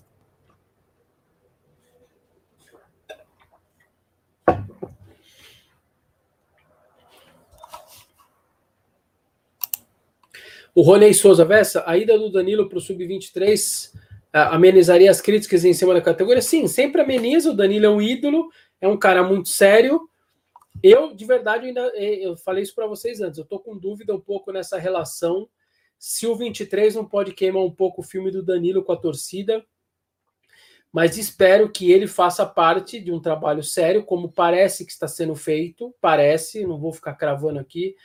[10.78, 13.92] O Ronei Souza, Vessa, a ida do Danilo para o Sub-23
[14.32, 16.40] amenizaria as críticas em cima da categoria?
[16.40, 17.50] Sim, sempre ameniza.
[17.50, 18.48] O Danilo é um ídolo,
[18.80, 20.08] é um cara muito sério,
[20.84, 23.40] eu, de verdade, ainda eu falei isso para vocês antes.
[23.40, 25.50] Eu estou com dúvida um pouco nessa relação.
[25.98, 29.66] Se o 23 não pode queimar um pouco o filme do Danilo com a torcida,
[30.94, 35.34] mas espero que ele faça parte de um trabalho sério, como parece que está sendo
[35.34, 35.92] feito.
[36.00, 37.96] Parece, não vou ficar cravando aqui,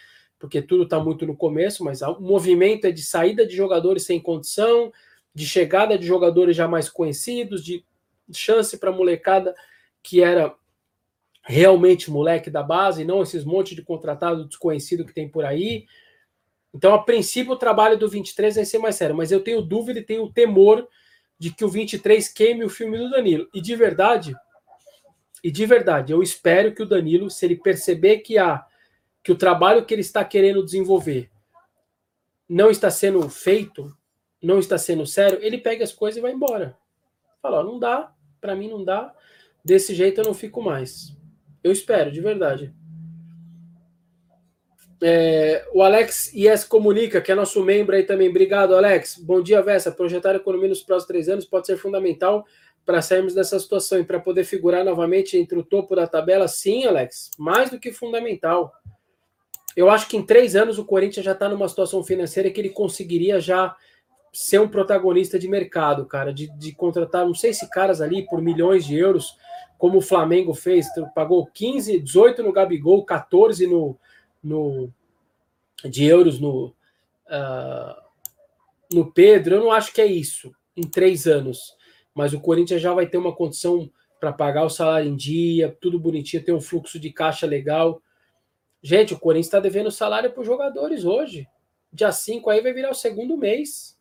[0.42, 4.18] porque tudo está muito no começo, mas o movimento é de saída de jogadores sem
[4.18, 4.92] condição,
[5.32, 7.84] de chegada de jogadores já mais conhecidos, de
[8.32, 9.54] chance para molecada
[10.02, 10.52] que era
[11.44, 15.86] realmente moleque da base, não esses monte de contratado desconhecido que tem por aí.
[16.74, 20.00] Então, a princípio, o trabalho do 23 vai ser mais sério, mas eu tenho dúvida
[20.00, 20.88] e tenho temor
[21.38, 23.48] de que o 23 queime o filme do Danilo.
[23.54, 24.34] E de verdade,
[25.44, 28.66] e de verdade, eu espero que o Danilo, se ele perceber que há
[29.22, 31.30] que o trabalho que ele está querendo desenvolver
[32.48, 33.96] não está sendo feito,
[34.42, 36.76] não está sendo sério, ele pega as coisas e vai embora.
[37.40, 39.14] Fala, não dá, para mim não dá,
[39.64, 41.16] desse jeito eu não fico mais.
[41.62, 42.74] Eu espero, de verdade.
[45.00, 48.28] É, o Alex Yes Comunica, que é nosso membro aí também.
[48.28, 49.16] Obrigado, Alex.
[49.18, 49.90] Bom dia, Vessa.
[49.90, 52.44] Projetar a economia nos próximos três anos pode ser fundamental
[52.84, 56.46] para sairmos dessa situação e para poder figurar novamente entre o topo da tabela.
[56.46, 58.72] Sim, Alex, mais do que fundamental.
[59.76, 62.70] Eu acho que em três anos o Corinthians já está numa situação financeira que ele
[62.70, 63.74] conseguiria já
[64.32, 68.40] ser um protagonista de mercado, cara, de, de contratar, não sei se caras ali por
[68.40, 69.36] milhões de euros,
[69.76, 73.98] como o Flamengo fez, pagou 15, 18 no Gabigol, 14 no,
[74.42, 74.92] no
[75.84, 76.66] de euros no,
[77.26, 78.02] uh,
[78.92, 79.56] no Pedro.
[79.56, 81.76] Eu não acho que é isso em três anos,
[82.14, 85.98] mas o Corinthians já vai ter uma condição para pagar o salário em dia, tudo
[85.98, 88.00] bonitinho, ter um fluxo de caixa legal.
[88.82, 91.48] Gente, o Corinthians está devendo salário para os jogadores hoje.
[91.92, 93.96] Dia 5 aí vai virar o segundo mês.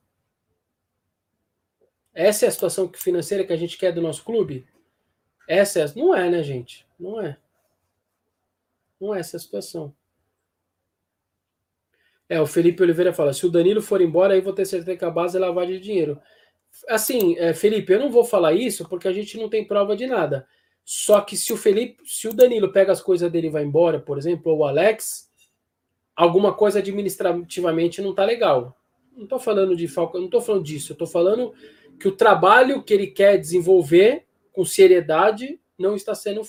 [2.14, 4.68] Essa é a situação financeira que a gente quer do nosso clube?
[5.48, 6.88] Essa é, não é, né, gente?
[7.00, 7.38] Não é.
[9.00, 9.94] Não é essa a situação.
[12.28, 15.06] É, o Felipe Oliveira fala: se o Danilo for embora, aí vou ter certeza que
[15.06, 16.20] a base é lavagem de dinheiro.
[16.88, 20.08] Assim, é, Felipe, eu não vou falar isso porque a gente não tem prova de
[20.08, 20.48] nada.
[20.84, 24.00] Só que se o Felipe, se o Danilo pega as coisas dele e vai embora,
[24.00, 25.30] por exemplo, ou o Alex,
[26.16, 28.78] alguma coisa administrativamente não tá legal.
[29.16, 31.54] Não tô falando de falca, não tô falando disso, eu tô falando
[32.00, 36.42] que o trabalho que ele quer desenvolver com seriedade não está sendo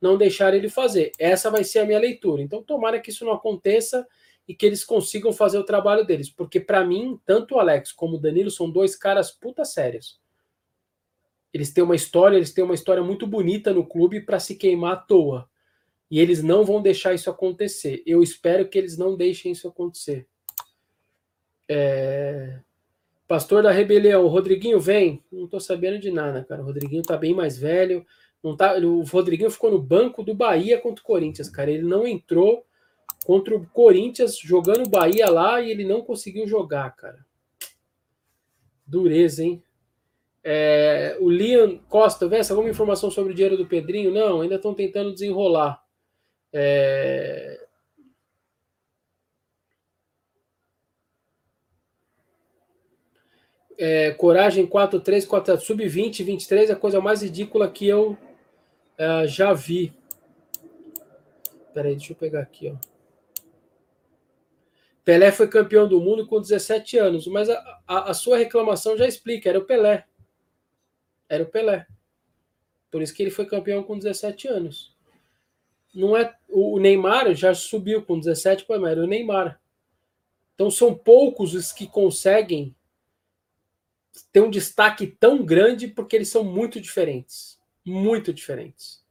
[0.00, 1.12] não deixar ele fazer.
[1.18, 2.42] Essa vai ser a minha leitura.
[2.42, 4.06] Então, tomara que isso não aconteça
[4.46, 8.16] e que eles consigam fazer o trabalho deles, porque para mim, tanto o Alex como
[8.16, 10.20] o Danilo são dois caras puta sérios.
[11.54, 14.94] Eles têm uma história, eles têm uma história muito bonita no clube para se queimar
[14.94, 15.48] à toa.
[16.10, 18.02] E eles não vão deixar isso acontecer.
[18.04, 20.26] Eu espero que eles não deixem isso acontecer.
[21.68, 22.58] É...
[23.28, 25.22] Pastor da Rebelião, o Rodriguinho vem?
[25.30, 26.60] Não estou sabendo de nada, cara.
[26.60, 28.04] O Rodriguinho tá bem mais velho.
[28.42, 28.76] Não tá...
[28.76, 31.70] O Rodriguinho ficou no banco do Bahia contra o Corinthians, cara.
[31.70, 32.66] Ele não entrou
[33.24, 37.24] contra o Corinthians jogando Bahia lá e ele não conseguiu jogar, cara.
[38.84, 39.62] Dureza, hein?
[40.44, 44.12] É, o Liam Costa, vê alguma informação sobre o dinheiro do Pedrinho?
[44.12, 45.82] Não, ainda estão tentando desenrolar.
[46.52, 47.64] É,
[53.76, 58.16] É, coragem 4-3, 4 sub-20, 23 é a coisa mais ridícula que eu
[58.96, 59.92] é, já vi.
[61.72, 62.94] Peraí, deixa eu pegar aqui, ó.
[65.04, 69.06] Pelé foi campeão do mundo com 17 anos, mas a, a, a, sua reclamação já
[69.06, 70.06] explica, era o Pelé.
[71.34, 71.86] Era o Pelé.
[72.90, 74.94] Por isso que ele foi campeão com 17 anos.
[75.94, 79.60] Não é o Neymar já subiu com 17 para era o Neymar.
[80.54, 82.74] Então são poucos os que conseguem
[84.32, 89.02] ter um destaque tão grande porque eles são muito diferentes, muito diferentes.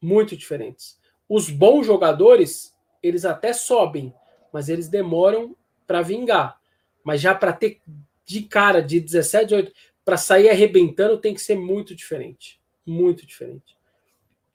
[0.00, 0.98] Muito diferentes.
[1.28, 4.14] Os bons jogadores, eles até sobem,
[4.52, 5.54] mas eles demoram
[5.86, 6.58] para vingar.
[7.04, 7.80] Mas já para ter
[8.24, 9.72] de cara de 17, 18,
[10.08, 12.58] para sair arrebentando, tem que ser muito diferente.
[12.86, 13.76] Muito diferente.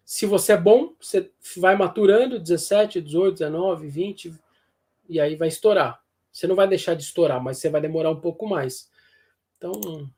[0.04, 4.34] Se você é bom, você vai maturando 17, 18, 19, 20,
[5.08, 6.02] e aí vai estourar.
[6.32, 8.90] Você não vai deixar de estourar, mas você vai demorar um pouco mais.
[9.56, 10.10] Então,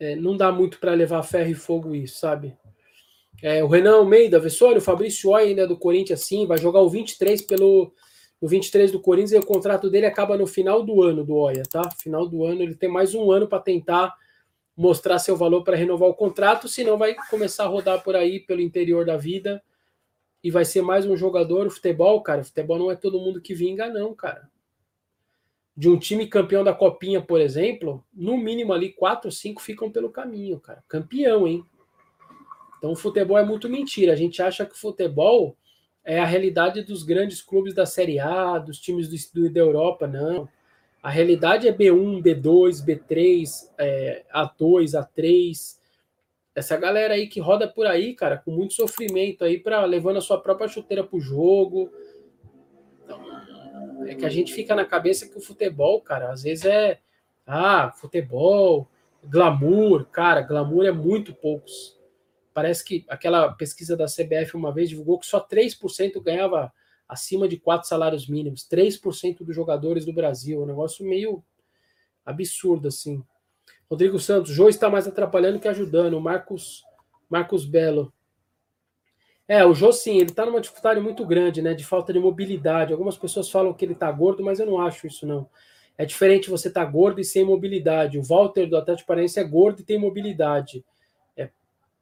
[0.00, 2.56] é, não dá muito para levar ferro e fogo isso, sabe?
[3.42, 6.80] É, o Renan Almeida, Vessório, o Fabrício Oi ainda é do Corinthians, sim, vai jogar
[6.80, 7.92] o 23 pelo
[8.40, 11.64] no 23 do Corinthians e o contrato dele acaba no final do ano do Oia,
[11.70, 11.90] tá?
[12.00, 14.16] Final do ano, ele tem mais um ano para tentar
[14.78, 18.60] mostrar seu valor para renovar o contrato, senão vai começar a rodar por aí pelo
[18.60, 19.60] interior da vida
[20.42, 21.66] e vai ser mais um jogador.
[21.66, 24.48] O futebol, cara, o futebol não é todo mundo que vinga, não, cara.
[25.76, 30.10] De um time campeão da Copinha, por exemplo, no mínimo ali quatro, cinco ficam pelo
[30.10, 30.84] caminho, cara.
[30.86, 31.64] Campeão, hein?
[32.78, 34.12] Então o futebol é muito mentira.
[34.12, 35.56] A gente acha que o futebol
[36.04, 40.48] é a realidade dos grandes clubes da Série A, dos times do, da Europa, não.
[41.02, 45.78] A realidade é B1, B2, B3, é, A2, A3.
[46.54, 50.20] Essa galera aí que roda por aí, cara, com muito sofrimento aí, para levando a
[50.20, 51.92] sua própria chuteira pro jogo.
[53.04, 56.98] Então, é que a gente fica na cabeça que o futebol, cara, às vezes é.
[57.46, 58.88] Ah, futebol,
[59.24, 61.98] glamour, cara, glamour é muito poucos.
[62.52, 66.72] Parece que aquela pesquisa da CBF uma vez divulgou que só 3% ganhava
[67.08, 68.68] acima de quatro salários mínimos.
[68.68, 70.60] 3% dos jogadores do Brasil.
[70.60, 71.42] É um negócio meio
[72.24, 73.22] absurdo, assim.
[73.90, 76.20] Rodrigo Santos, Jô está mais atrapalhando que ajudando.
[76.20, 76.84] Marcos,
[77.28, 78.12] Marcos Belo.
[79.46, 81.72] É, o Jô sim, ele está numa dificuldade muito grande, né?
[81.72, 82.92] De falta de mobilidade.
[82.92, 85.48] Algumas pessoas falam que ele está gordo, mas eu não acho isso, não.
[85.96, 88.18] É diferente você estar tá gordo e sem mobilidade.
[88.18, 90.84] O Walter do Atlético Paranaense é gordo e tem mobilidade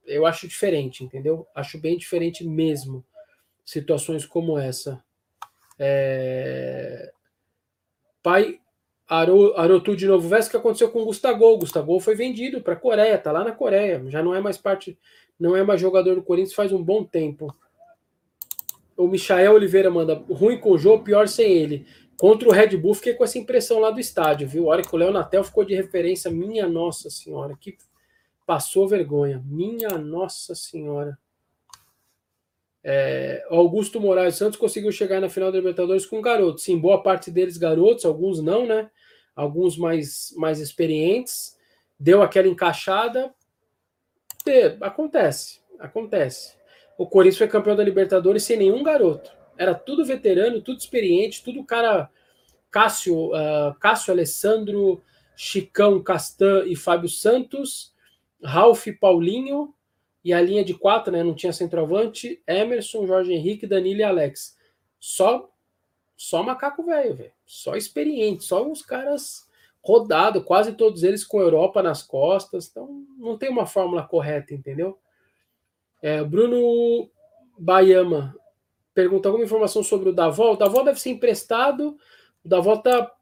[0.07, 1.47] eu acho diferente, entendeu?
[1.55, 3.05] Acho bem diferente mesmo
[3.67, 5.03] situações como essa.
[5.79, 7.13] É...
[8.23, 8.61] Pai
[9.09, 11.45] Arotu de novo, vê o que aconteceu com o Gustavo.
[11.45, 14.57] O Gustavo foi vendido para a Coreia, tá lá na Coreia, já não é mais
[14.57, 14.99] parte,
[15.39, 17.55] não é mais jogador do Corinthians faz um bom tempo.
[18.97, 21.87] O Michael Oliveira manda ruim com o jogo, pior sem ele.
[22.17, 24.65] Contra o Red Bull, fiquei com essa impressão lá do estádio, viu?
[24.65, 27.77] A hora que o Léo Natel ficou de referência, minha nossa senhora, que
[28.47, 29.43] passou vergonha.
[29.45, 31.19] Minha nossa senhora.
[32.89, 36.63] É, Augusto Moraes Santos conseguiu chegar na final da Libertadores com garotos.
[36.63, 38.89] Sim, boa parte deles garotos, alguns não, né?
[39.35, 41.57] Alguns mais, mais experientes.
[41.99, 43.35] Deu aquela encaixada.
[44.47, 46.55] E, acontece, acontece.
[46.97, 49.33] O Corinthians foi campeão da Libertadores sem nenhum garoto.
[49.59, 52.09] Era tudo veterano, tudo experiente, tudo cara.
[52.71, 55.03] Cássio, uh, Cássio Alessandro,
[55.35, 57.93] Chicão, Castan e Fábio Santos,
[58.45, 59.75] Ralph Paulinho,
[60.27, 61.23] e a linha de quatro, né?
[61.23, 64.59] Não tinha centroavante, Emerson, Jorge Henrique, Danilo e Alex.
[64.99, 65.49] Só
[66.17, 67.33] só macaco velho, velho.
[67.45, 69.47] Só experiente, só uns caras
[69.81, 72.67] rodados, quase todos eles com Europa nas costas.
[72.69, 74.99] Então, não tem uma fórmula correta, entendeu?
[76.03, 77.09] É, Bruno
[77.57, 78.35] Bayama
[78.93, 80.55] pergunta alguma informação sobre o Davó.
[80.55, 81.97] O Davó deve ser emprestado.
[82.45, 83.13] O Davó tá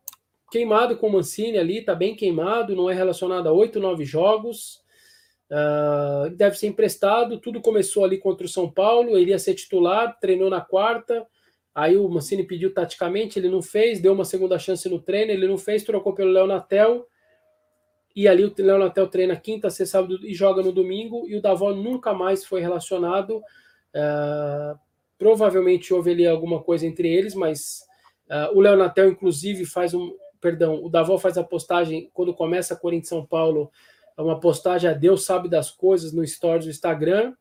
[0.50, 4.83] queimado com o Mancini ali, tá bem queimado, não é relacionado a oito, nove jogos.
[5.50, 7.38] Uh, deve ser emprestado.
[7.38, 9.16] Tudo começou ali contra o São Paulo.
[9.16, 11.26] Ele ia ser titular, treinou na quarta.
[11.74, 15.48] Aí o Mancini pediu taticamente, ele não fez, deu uma segunda chance no treino, ele
[15.48, 17.04] não fez, trocou pelo Léo Natel.
[18.14, 21.28] E ali o Léo Natel treina quinta, sexta, sábado e joga no domingo.
[21.28, 23.38] E o Davó nunca mais foi relacionado.
[23.38, 24.78] Uh,
[25.18, 27.80] provavelmente houve ali alguma coisa entre eles, mas
[28.30, 30.16] uh, o Léo Natel, inclusive, faz um.
[30.40, 33.72] Perdão, o Davó faz a postagem quando começa a Corinthians São Paulo
[34.22, 37.34] uma postagem a Deus sabe das coisas no stories do Instagram.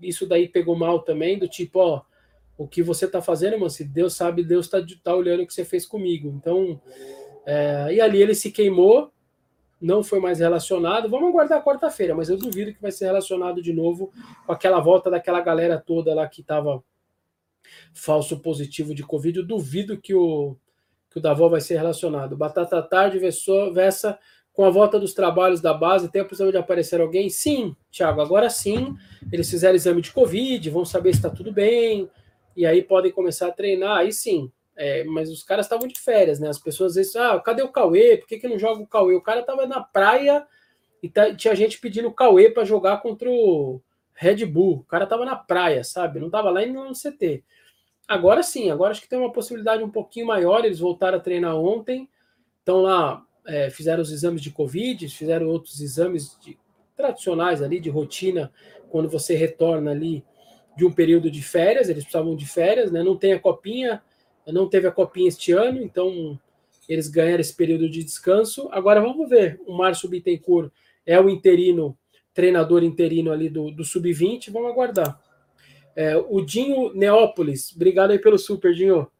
[0.00, 2.02] Isso daí pegou mal também, do tipo, ó,
[2.58, 5.54] o que você tá fazendo, mano, se Deus sabe, Deus tá, tá olhando o que
[5.54, 6.28] você fez comigo.
[6.28, 6.80] Então,
[7.44, 9.12] é, e ali ele se queimou,
[9.80, 11.08] não foi mais relacionado.
[11.08, 14.10] Vamos aguardar quarta-feira, mas eu duvido que vai ser relacionado de novo
[14.46, 16.82] com aquela volta daquela galera toda lá que tava
[17.92, 19.38] falso positivo de Covid.
[19.38, 20.56] Eu duvido que o,
[21.10, 22.36] que o Davó vai ser relacionado.
[22.36, 24.18] Batata Tarde, Vessa
[24.56, 27.28] com a volta dos trabalhos da base, tem a possibilidade de aparecer alguém?
[27.28, 28.96] Sim, Thiago, agora sim.
[29.30, 32.10] Eles fizeram exame de Covid, vão saber se está tudo bem,
[32.56, 34.50] e aí podem começar a treinar, aí sim.
[34.74, 36.48] É, mas os caras estavam de férias, né?
[36.48, 38.16] As pessoas às vezes, ah, cadê o Cauê?
[38.16, 39.14] Por que, que não joga o Cauê?
[39.14, 40.46] O cara estava na praia
[41.02, 43.78] e tá, tinha gente pedindo o Cauê para jogar contra o
[44.14, 44.78] Red Bull.
[44.78, 46.18] O cara estava na praia, sabe?
[46.18, 47.44] Não estava lá no CT.
[48.08, 50.64] Agora sim, agora acho que tem uma possibilidade um pouquinho maior.
[50.64, 52.08] Eles voltaram a treinar ontem,
[52.60, 56.58] estão lá é, fizeram os exames de Covid, fizeram outros exames de,
[56.96, 58.52] tradicionais ali, de rotina,
[58.90, 60.24] quando você retorna ali
[60.76, 63.02] de um período de férias, eles precisavam de férias, né?
[63.02, 64.02] Não tem a copinha,
[64.46, 66.38] não teve a copinha este ano, então
[66.88, 68.68] eles ganharam esse período de descanso.
[68.70, 70.70] Agora vamos ver, o Márcio Bittencourt
[71.04, 71.96] é o interino,
[72.34, 75.20] treinador interino ali do, do Sub-20, vamos aguardar.
[75.94, 79.10] É, o Dinho Neópolis, obrigado aí pelo super, Dinho.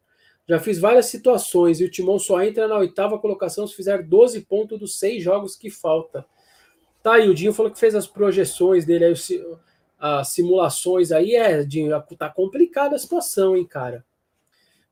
[0.47, 4.41] Já fiz várias situações e o Timão só entra na oitava colocação se fizer 12
[4.41, 6.25] pontos dos seis jogos que falta.
[7.03, 9.13] Tá aí, o Dinho falou que fez as projeções dele, aí,
[9.99, 11.35] as simulações aí.
[11.35, 14.05] É, Dinho, tá complicada a situação, hein, cara.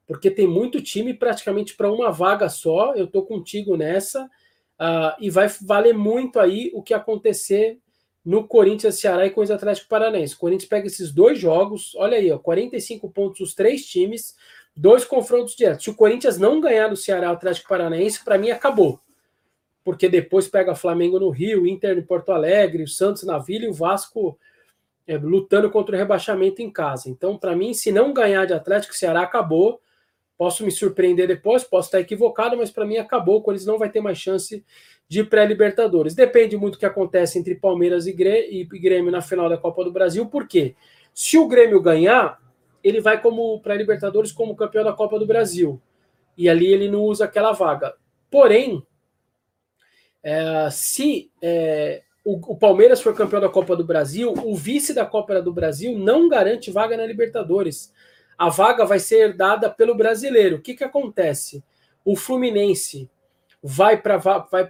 [0.06, 2.94] Porque tem muito time praticamente para uma vaga só.
[2.94, 4.26] Eu tô contigo nessa.
[4.80, 7.80] Uh, e vai valer muito aí o que acontecer
[8.26, 10.36] no Corinthians, Ceará e o Atlético Paranaense.
[10.36, 14.36] O Corinthians pega esses dois jogos, olha aí, ó, 45 pontos os três times,
[14.76, 15.84] dois confrontos diretos.
[15.84, 19.00] Se o Corinthians não ganhar do Ceará, o Atlético Paranaense, para mim acabou.
[19.84, 23.70] Porque depois pega Flamengo no Rio, Inter em Porto Alegre, o Santos na Vila e
[23.70, 24.38] o Vasco
[25.08, 27.10] é, lutando contra o rebaixamento em casa.
[27.10, 29.80] Então, para mim, se não ganhar de Atlético e Ceará, acabou.
[30.38, 33.38] Posso me surpreender depois, posso estar equivocado, mas para mim acabou.
[33.38, 34.66] O Corinthians não vai ter mais chance
[35.08, 36.16] de pré-Libertadores.
[36.16, 40.26] Depende muito do que acontece entre Palmeiras e Grêmio na final da Copa do Brasil,
[40.26, 40.76] por quê?
[41.14, 42.38] Se o Grêmio ganhar,
[42.86, 45.82] ele vai como para Libertadores como campeão da Copa do Brasil.
[46.38, 47.96] E ali ele não usa aquela vaga.
[48.30, 48.86] Porém,
[50.22, 55.04] é, se é, o, o, Palmeiras for campeão da Copa do Brasil, o vice da
[55.04, 57.92] Copa do Brasil não garante vaga na Libertadores.
[58.38, 60.58] A vaga vai ser dada pelo brasileiro.
[60.58, 61.64] O que, que acontece?
[62.04, 63.10] O Fluminense
[63.64, 64.18] vai para
[64.52, 64.70] vai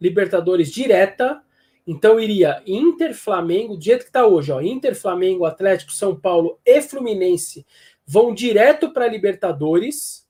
[0.00, 1.40] Libertadores direta
[1.86, 6.58] então iria Inter, Flamengo, do jeito que está hoje, ó, Inter, Flamengo, Atlético, São Paulo
[6.64, 7.64] e Fluminense
[8.06, 10.24] vão direto para Libertadores.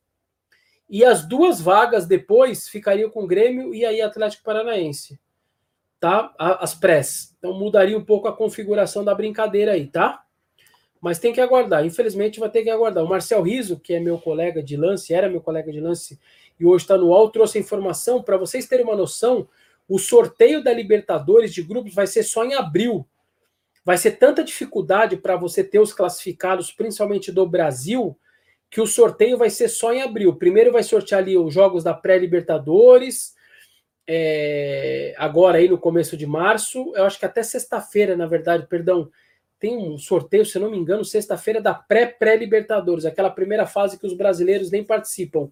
[0.88, 5.18] E as duas vagas depois ficariam com Grêmio e aí Atlético Paranaense.
[6.00, 6.32] Tá?
[6.38, 7.34] As prés.
[7.38, 10.22] Então mudaria um pouco a configuração da brincadeira aí, tá?
[11.00, 11.84] Mas tem que aguardar.
[11.84, 13.04] Infelizmente vai ter que aguardar.
[13.04, 16.18] O Marcel Riso, que é meu colega de lance, era meu colega de lance
[16.58, 19.48] e hoje está no UOL, trouxe a informação para vocês terem uma noção
[19.88, 23.06] o sorteio da Libertadores de grupos vai ser só em abril.
[23.84, 28.18] Vai ser tanta dificuldade para você ter os classificados, principalmente do Brasil,
[28.68, 30.34] que o sorteio vai ser só em abril.
[30.34, 33.36] Primeiro vai sortear ali os jogos da pré-Libertadores,
[34.08, 39.10] é, agora aí no começo de março, eu acho que até sexta-feira, na verdade, perdão,
[39.58, 44.14] tem um sorteio, se não me engano, sexta-feira da pré-pré-Libertadores, aquela primeira fase que os
[44.14, 45.50] brasileiros nem participam.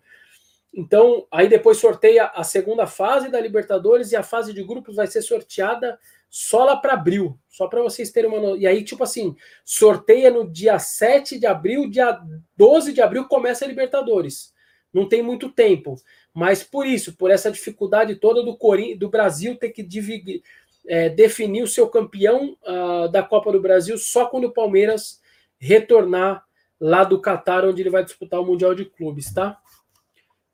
[0.77, 5.07] Então, aí depois sorteia a segunda fase da Libertadores e a fase de grupos vai
[5.07, 5.99] ser sorteada
[6.29, 8.59] só lá para abril, só para vocês terem uma.
[8.59, 12.21] E aí, tipo assim, sorteia no dia 7 de abril, dia
[12.57, 14.53] 12 de abril começa a Libertadores.
[14.93, 15.95] Não tem muito tempo.
[16.33, 18.97] Mas por isso, por essa dificuldade toda do, Corin...
[18.97, 20.43] do Brasil ter que dividir,
[20.89, 25.21] é, definir o seu campeão uh, da Copa do Brasil só quando o Palmeiras
[25.57, 26.45] retornar
[26.81, 29.57] lá do Catar, onde ele vai disputar o Mundial de Clubes, tá?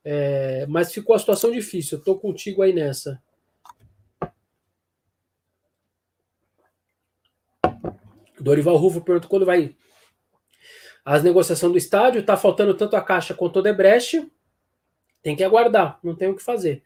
[0.03, 2.01] É, mas ficou a situação difícil.
[2.01, 3.21] Tô contigo aí nessa.
[8.39, 9.75] Dorival Rufo pergunta quando vai
[11.05, 12.25] as negociações do estádio.
[12.25, 14.29] Tá faltando tanto a Caixa quanto o Debrecht.
[15.21, 16.81] Tem que aguardar, não tem o que fazer.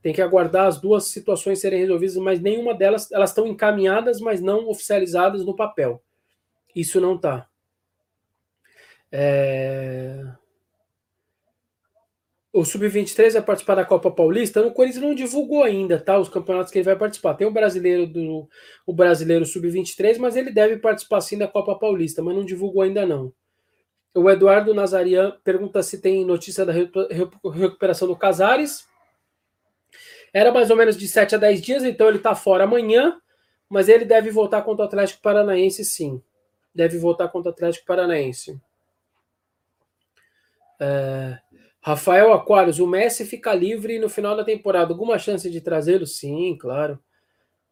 [0.00, 4.40] Tem que aguardar as duas situações serem resolvidas, mas nenhuma delas, elas estão encaminhadas, mas
[4.40, 6.00] não oficializadas no papel.
[6.74, 7.48] Isso não está.
[9.10, 10.24] É...
[12.52, 14.60] O Sub-23 vai participar da Copa Paulista.
[14.66, 16.18] O Corinthians não divulgou ainda, tá?
[16.18, 17.34] Os campeonatos que ele vai participar.
[17.34, 18.48] Tem o brasileiro do
[18.84, 23.06] o brasileiro Sub-23, mas ele deve participar sim da Copa Paulista, mas não divulgou ainda
[23.06, 23.32] não.
[24.12, 28.84] O Eduardo Nazarian pergunta se tem notícia da recuperação do Casares.
[30.32, 33.20] Era mais ou menos de 7 a 10 dias, então ele está fora amanhã,
[33.68, 36.20] mas ele deve voltar contra o Atlético Paranaense, sim.
[36.74, 38.60] Deve voltar contra o Atlético Paranaense.
[40.80, 41.38] É...
[41.80, 44.92] Rafael Aquarius, o Messi fica livre no final da temporada.
[44.92, 46.06] Alguma chance de trazê-lo?
[46.06, 46.98] Sim, claro.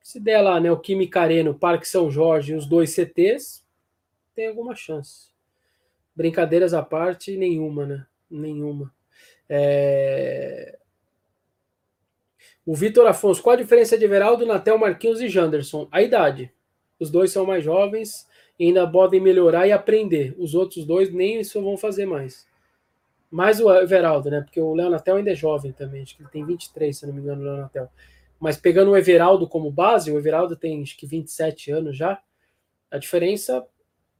[0.03, 3.63] Se der lá, né, o Kimi Careno, Parque São Jorge e os dois CTs,
[4.35, 5.29] tem alguma chance.
[6.17, 8.07] Brincadeiras à parte, nenhuma, né?
[8.31, 8.93] Nenhuma.
[9.47, 10.79] É...
[12.65, 15.87] O Vitor Afonso, qual a diferença de Everaldo, Natel, Marquinhos e Janderson?
[15.91, 16.51] A idade.
[16.99, 18.27] Os dois são mais jovens
[18.59, 20.35] e ainda podem melhorar e aprender.
[20.39, 22.48] Os outros dois nem isso vão fazer mais.
[23.31, 24.41] Mais o Everaldo, né?
[24.41, 26.03] Porque o Leonatel ainda é jovem também.
[26.03, 27.89] Acho que ele tem 23, se não me engano, o Leonatel.
[28.41, 32.21] Mas pegando o Everaldo como base, o Everaldo tem acho que 27 anos já.
[32.91, 33.67] A diferença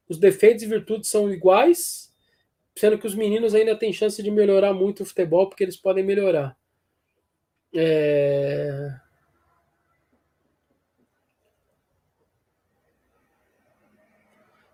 [0.09, 2.13] os defeitos e virtudes são iguais,
[2.75, 6.03] sendo que os meninos ainda têm chance de melhorar muito o futebol, porque eles podem
[6.03, 6.57] melhorar.
[7.75, 8.91] É...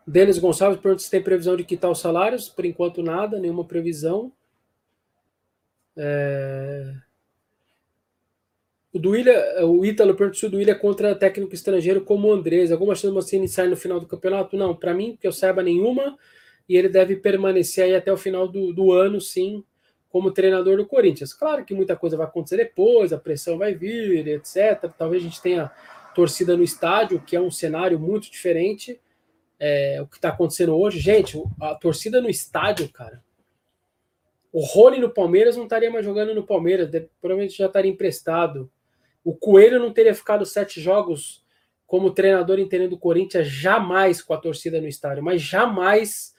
[0.07, 2.49] Denis Gonçalves pergunta se tem previsão de quitar os salários.
[2.49, 4.33] Por enquanto, nada, nenhuma previsão.
[5.97, 6.95] É...
[8.93, 12.71] O Duília, o Ítalo perguntou se o Duília é contra técnico estrangeiro como o Andrés.
[12.71, 14.57] Alguma chance de você iniciar no final do campeonato?
[14.57, 16.17] Não, para mim, que eu saiba nenhuma.
[16.69, 19.65] E ele deve permanecer aí até o final do, do ano, sim,
[20.09, 21.35] como treinador do Corinthians.
[21.35, 24.91] Claro que muita coisa vai acontecer depois, a pressão vai vir, etc.
[24.97, 25.71] Talvez a gente tenha
[26.15, 29.01] torcida no estádio, que é um cenário muito diferente.
[29.59, 33.23] É, o que está acontecendo hoje, gente, a torcida no estádio, cara.
[34.53, 36.89] O Rony no Palmeiras não estaria mais jogando no Palmeiras,
[37.21, 38.71] provavelmente já estaria emprestado.
[39.25, 41.45] O Coelho não teria ficado sete jogos
[41.87, 46.35] como treinador interino do Corinthians, jamais com a torcida no estádio, mas jamais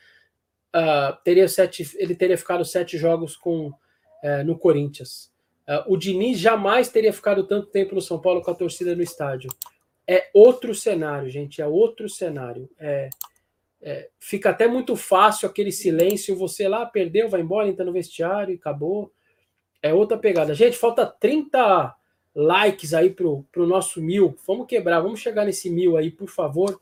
[0.76, 5.32] uh, teria sete, ele teria ficado sete jogos com uh, no Corinthians.
[5.68, 9.02] Uh, o Diniz jamais teria ficado tanto tempo no São Paulo com a torcida no
[9.02, 9.50] estádio.
[10.08, 12.70] É outro cenário, gente, é outro cenário.
[12.80, 13.10] É,
[13.82, 18.54] é, fica até muito fácil aquele silêncio, você lá perdeu, vai embora, entra no vestiário
[18.54, 19.12] e acabou.
[19.82, 20.54] É outra pegada.
[20.54, 21.96] Gente, falta 30
[22.34, 24.36] likes aí pro, pro nosso mil.
[24.46, 26.80] Vamos quebrar, vamos chegar nesse mil aí, por favor.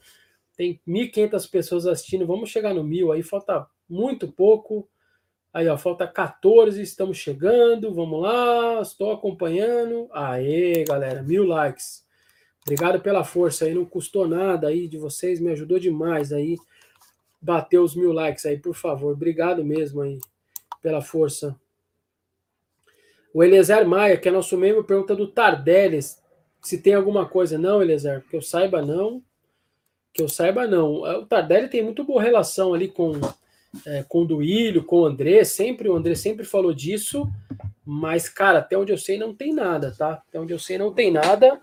[0.55, 4.87] Tem 1.500 pessoas assistindo, vamos chegar no mil aí, falta muito pouco.
[5.53, 10.09] Aí, ó, falta 14, estamos chegando, vamos lá, estou acompanhando.
[10.11, 12.02] Aê, galera, mil likes.
[12.65, 16.57] Obrigado pela força aí, não custou nada aí de vocês, me ajudou demais aí.
[17.41, 19.11] Bater os mil likes aí, por favor.
[19.11, 20.19] Obrigado mesmo aí
[20.81, 21.55] pela força.
[23.33, 25.99] O Eliezer Maia, que é nosso membro, pergunta do Tardelli
[26.61, 27.57] se tem alguma coisa.
[27.57, 29.21] Não, Eliezer, que eu saiba não.
[30.13, 31.05] Que eu saiba não.
[31.05, 33.19] É, o Tardelli tem muito boa relação ali com,
[33.85, 35.43] é, com o Duílio, com o André.
[35.43, 37.27] Sempre, o André sempre falou disso.
[37.83, 40.13] Mas, cara, até onde eu sei não tem nada, tá?
[40.13, 41.59] Até onde eu sei não tem nada.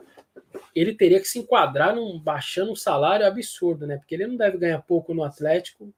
[0.75, 3.97] Ele teria que se enquadrar num, baixando um salário absurdo, né?
[3.97, 5.93] Porque ele não deve ganhar pouco no Atlético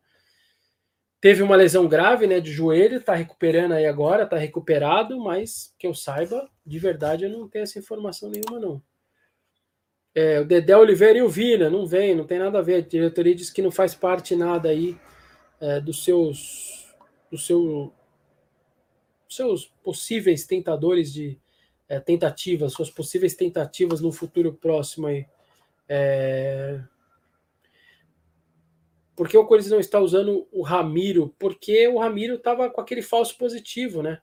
[1.22, 5.86] Teve uma lesão grave, né, de joelho, tá recuperando aí agora, tá recuperado, mas que
[5.86, 8.82] eu saiba, de verdade, eu não tenho essa informação nenhuma, não.
[10.12, 12.74] É, o Dedé Oliveira e o Vina, não vem, não tem nada a ver.
[12.74, 14.98] A diretoria diz que não faz parte nada aí
[15.60, 16.92] é, dos seus
[17.30, 17.92] dos seu,
[19.28, 21.38] seus possíveis tentadores de
[21.92, 25.26] é, tentativas, suas possíveis tentativas no futuro próximo aí.
[25.86, 26.80] É...
[29.14, 31.34] Por que o Corinthians não está usando o Ramiro?
[31.38, 34.22] Porque o Ramiro estava com aquele falso positivo, né?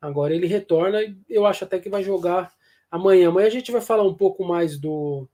[0.00, 2.52] Agora ele retorna e eu acho até que vai jogar
[2.90, 3.28] amanhã.
[3.28, 5.28] Amanhã a gente vai falar um pouco mais do,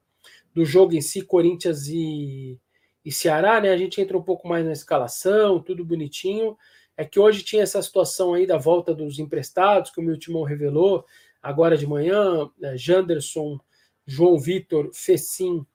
[0.55, 2.61] do jogo em si, Corinthians e,
[3.03, 3.71] e Ceará, né?
[3.71, 6.55] A gente entra um pouco mais na escalação, tudo bonitinho.
[6.99, 10.43] É que hoje tinha essa situação aí da volta dos emprestados, que o meu timão
[10.43, 11.07] revelou
[11.43, 12.77] agora de manhã, né?
[12.77, 13.59] Janderson,
[14.07, 15.67] João Vitor, Fecim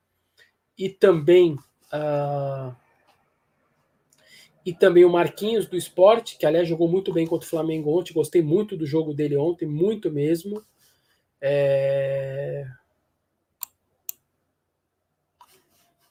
[0.78, 1.54] e também
[1.94, 2.76] uh,
[4.66, 8.14] e também o Marquinhos do esporte, que aliás jogou muito bem contra o Flamengo ontem,
[8.14, 10.62] gostei muito do jogo dele ontem, muito mesmo.
[11.40, 12.66] É...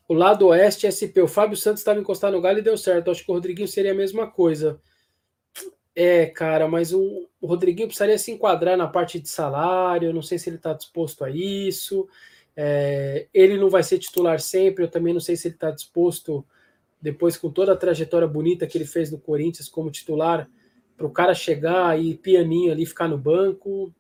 [0.09, 3.11] O lado oeste SP, o Fábio Santos estava encostado no galho e deu certo.
[3.11, 4.81] Acho que o Rodriguinho seria a mesma coisa.
[5.99, 10.13] É, cara, mas o, Rodriguinho precisaria se enquadrar na parte de salário.
[10.13, 12.07] Não sei se ele está disposto a isso.
[12.55, 14.85] É, ele não vai ser titular sempre.
[14.85, 16.47] Eu também não sei se ele está disposto
[17.01, 20.49] depois com toda a trajetória bonita que ele fez no Corinthians como titular,
[20.97, 23.95] para o cara chegar e pianinho ali ficar no banco,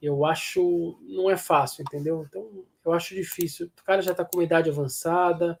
[0.00, 2.24] eu acho não é fácil, entendeu?
[2.28, 3.66] Então eu acho difícil.
[3.66, 5.58] O cara já está com uma idade avançada.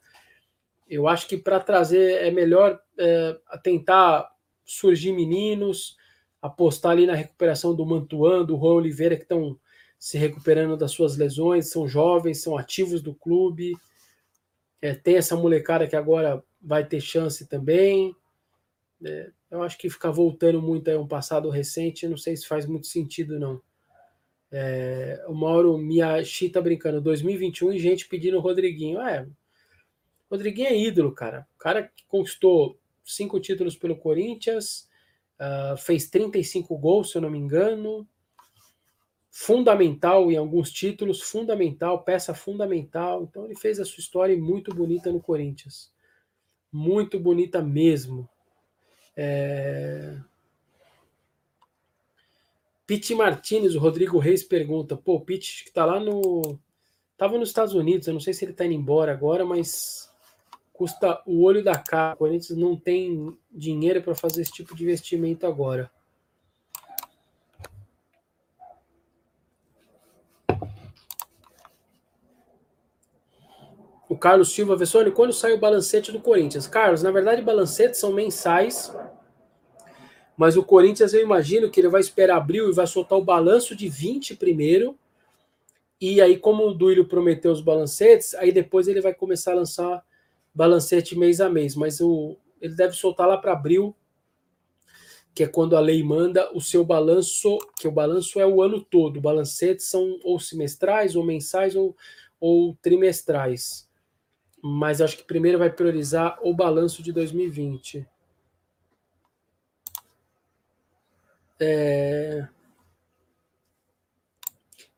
[0.88, 4.30] Eu acho que para trazer é melhor é, tentar
[4.68, 5.96] surgir meninos,
[6.40, 9.58] apostar ali na recuperação do Mantuan, do Juan Oliveira, que estão
[9.98, 13.74] se recuperando das suas lesões, são jovens, são ativos do clube.
[14.80, 18.14] É, tem essa molecada que agora vai ter chance também.
[19.04, 22.66] É, eu acho que ficar voltando muito a um passado recente, não sei se faz
[22.66, 23.60] muito sentido, não.
[24.50, 29.00] É, o Mauro Miyashi tá brincando, 2021 e gente pedindo o Rodriguinho.
[29.00, 29.26] É,
[30.30, 31.46] Rodriguinho é ídolo, cara.
[31.56, 32.78] O cara que conquistou
[33.14, 34.88] cinco títulos pelo Corinthians,
[35.40, 38.06] uh, fez 35 gols, se eu não me engano,
[39.30, 43.24] fundamental em alguns títulos, fundamental, peça fundamental.
[43.24, 45.92] Então ele fez a sua história muito bonita no Corinthians.
[46.72, 48.28] Muito bonita mesmo.
[49.16, 50.18] É...
[52.86, 56.58] Pete Martinez, o Rodrigo Reis pergunta: pô, o Pete que tá lá no.
[57.16, 60.07] Tava nos Estados Unidos, eu não sei se ele tá indo embora agora, mas
[60.78, 62.14] custa o olho da cara.
[62.14, 65.90] O Corinthians não tem dinheiro para fazer esse tipo de investimento agora.
[74.08, 76.68] O Carlos Silva Vessone, quando sai o balancete do Corinthians?
[76.68, 78.94] Carlos, na verdade, balancetes são mensais,
[80.36, 83.74] mas o Corinthians eu imagino que ele vai esperar abril e vai soltar o balanço
[83.74, 84.96] de 20 primeiro.
[86.00, 90.07] E aí, como o Duílio prometeu os balancetes, aí depois ele vai começar a lançar
[90.58, 91.74] balancete mês a mês.
[91.74, 93.94] Mas o, ele deve soltar lá para abril,
[95.34, 98.80] que é quando a lei manda o seu balanço, que o balanço é o ano
[98.80, 99.20] todo.
[99.20, 101.96] Balancetes são ou semestrais, ou mensais, ou,
[102.40, 103.88] ou trimestrais
[104.62, 108.06] mas acho que primeiro vai priorizar o balanço de 2020.
[111.60, 112.48] É...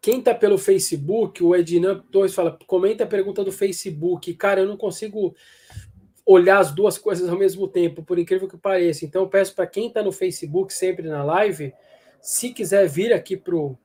[0.00, 4.32] Quem está pelo Facebook, o Ednan 2 fala, comenta a pergunta do Facebook.
[4.34, 5.34] Cara, eu não consigo
[6.24, 9.04] olhar as duas coisas ao mesmo tempo, por incrível que pareça.
[9.04, 11.72] Então peço para quem está no Facebook sempre na live,
[12.20, 13.76] se quiser vir aqui pro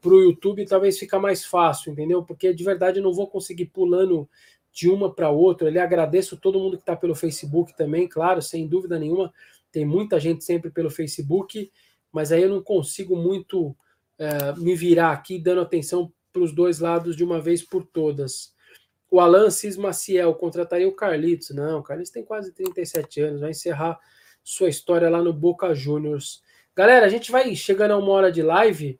[0.00, 2.22] pro YouTube, talvez fica mais fácil, entendeu?
[2.22, 4.28] Porque de verdade eu não vou conseguir pulando
[4.70, 5.66] de uma para outra.
[5.66, 9.32] Ele agradeço todo mundo que está pelo Facebook também, claro, sem dúvida nenhuma.
[9.72, 11.72] Tem muita gente sempre pelo Facebook,
[12.12, 13.74] mas aí eu não consigo muito
[14.24, 18.52] é, me virar aqui dando atenção para os dois lados de uma vez por todas.
[19.10, 21.50] O Alan Cis Maciel contrataria o Carlitos.
[21.50, 23.98] Não, o Carlitos tem quase 37 anos, vai encerrar
[24.42, 26.42] sua história lá no Boca Juniors.
[26.74, 28.98] Galera, a gente vai chegando a uma hora de live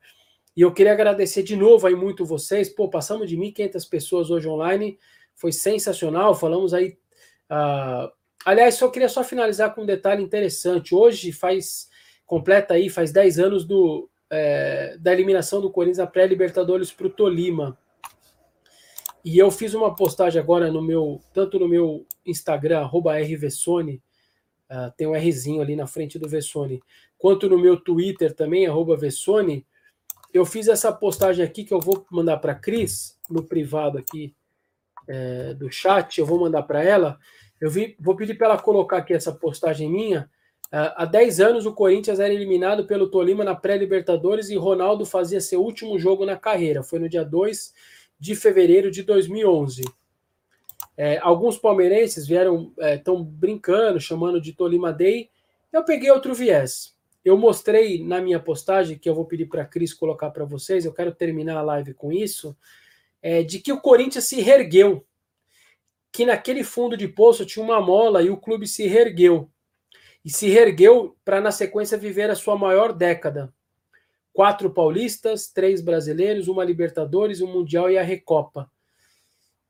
[0.57, 2.69] e eu queria agradecer de novo aí muito vocês.
[2.69, 4.99] Pô, passamos de 1.500 pessoas hoje online
[5.35, 6.35] foi sensacional.
[6.35, 6.97] Falamos aí.
[7.51, 8.11] Uh,
[8.45, 10.95] aliás, só queria só finalizar com um detalhe interessante.
[10.95, 11.89] Hoje faz
[12.25, 17.11] completa aí, faz 10 anos do, é, da eliminação do Corinthians na pré-Libertadores para o
[17.11, 17.79] Tolima.
[19.25, 22.87] E eu fiz uma postagem agora no meu, tanto no meu Instagram,
[23.27, 24.03] rvessone,
[24.71, 26.83] uh, tem um Rzinho ali na frente do Vessone,
[27.17, 29.67] quanto no meu Twitter também, arroba Vessone,
[30.33, 34.35] eu fiz essa postagem aqui que eu vou mandar para Cris, no privado aqui,
[35.07, 37.19] é, do chat, eu vou mandar para ela.
[37.61, 40.29] Eu vi, vou pedir para ela colocar aqui essa postagem minha.
[40.75, 45.41] Uh, há 10 anos, o Corinthians era eliminado pelo Tolima na pré-Libertadores e Ronaldo fazia
[45.41, 46.83] seu último jogo na carreira.
[46.83, 47.73] Foi no dia 2
[48.19, 49.85] de fevereiro de 2011.
[50.97, 55.31] É, alguns palmeirenses vieram, estão é, brincando, chamando de Tolima Day.
[55.73, 56.93] Eu peguei outro viés.
[57.25, 60.85] Eu mostrei na minha postagem, que eu vou pedir para a Cris colocar para vocês,
[60.85, 62.57] eu quero terminar a live com isso,
[63.23, 65.07] é, de que o Corinthians se reergueu.
[66.11, 69.49] Que naquele fundo de poço tinha uma mola e o clube se reergueu.
[70.25, 73.53] E se reergueu para, na sequência, viver a sua maior década.
[74.33, 78.71] Quatro paulistas, três brasileiros, uma Libertadores, um Mundial e a Recopa.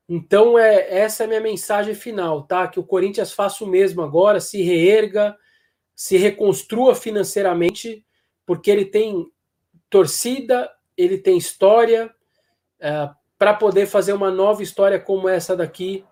[0.07, 2.67] Então, é, essa é a minha mensagem final, tá?
[2.67, 5.35] Que o Corinthians faça o mesmo agora, se reerga,
[5.95, 8.05] se reconstrua financeiramente,
[8.45, 9.25] porque ele tem
[9.89, 12.13] torcida, ele tem história
[12.79, 16.05] é, para poder fazer uma nova história como essa daqui,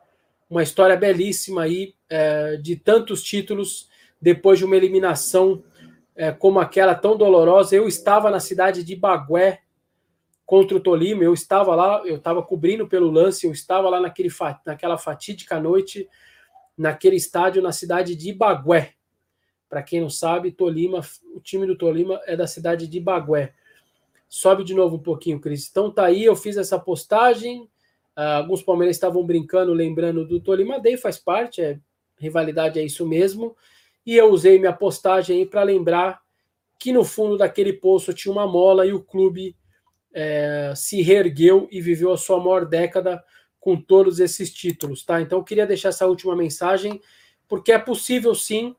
[0.49, 3.89] uma história belíssima aí é, de tantos títulos
[4.23, 5.61] depois de uma eliminação
[6.15, 7.75] é, como aquela tão dolorosa.
[7.75, 9.59] Eu estava na cidade de Bagué
[10.45, 14.29] contra o Tolima, eu estava lá, eu estava cobrindo pelo lance, eu estava lá naquele,
[14.65, 16.07] naquela fatídica noite,
[16.77, 18.93] naquele estádio na cidade de Bagué.
[19.69, 21.01] Para quem não sabe, Tolima,
[21.35, 23.53] o time do Tolima é da cidade de Bagué.
[24.29, 25.67] Sobe de novo um pouquinho, Cris.
[25.69, 27.63] Então tá aí, eu fiz essa postagem.
[28.15, 31.79] Uh, alguns palmeirenses estavam brincando, lembrando do Tolima Day, faz parte, é,
[32.17, 33.55] rivalidade é isso mesmo.
[34.05, 36.21] E eu usei minha postagem para lembrar
[36.79, 39.55] que no fundo daquele poço tinha uma mola e o clube
[40.13, 43.23] é, se reergueu e viveu a sua maior década
[43.59, 45.21] com todos esses títulos, tá?
[45.21, 47.01] Então eu queria deixar essa última mensagem,
[47.47, 48.75] porque é possível sim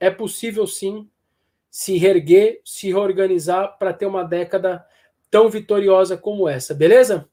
[0.00, 1.08] é possível sim
[1.70, 4.84] se reerguer, se reorganizar para ter uma década
[5.30, 7.28] tão vitoriosa como essa, beleza?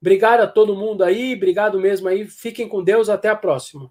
[0.00, 2.26] Obrigado a todo mundo aí, obrigado mesmo aí.
[2.26, 3.90] Fiquem com Deus, até a próxima.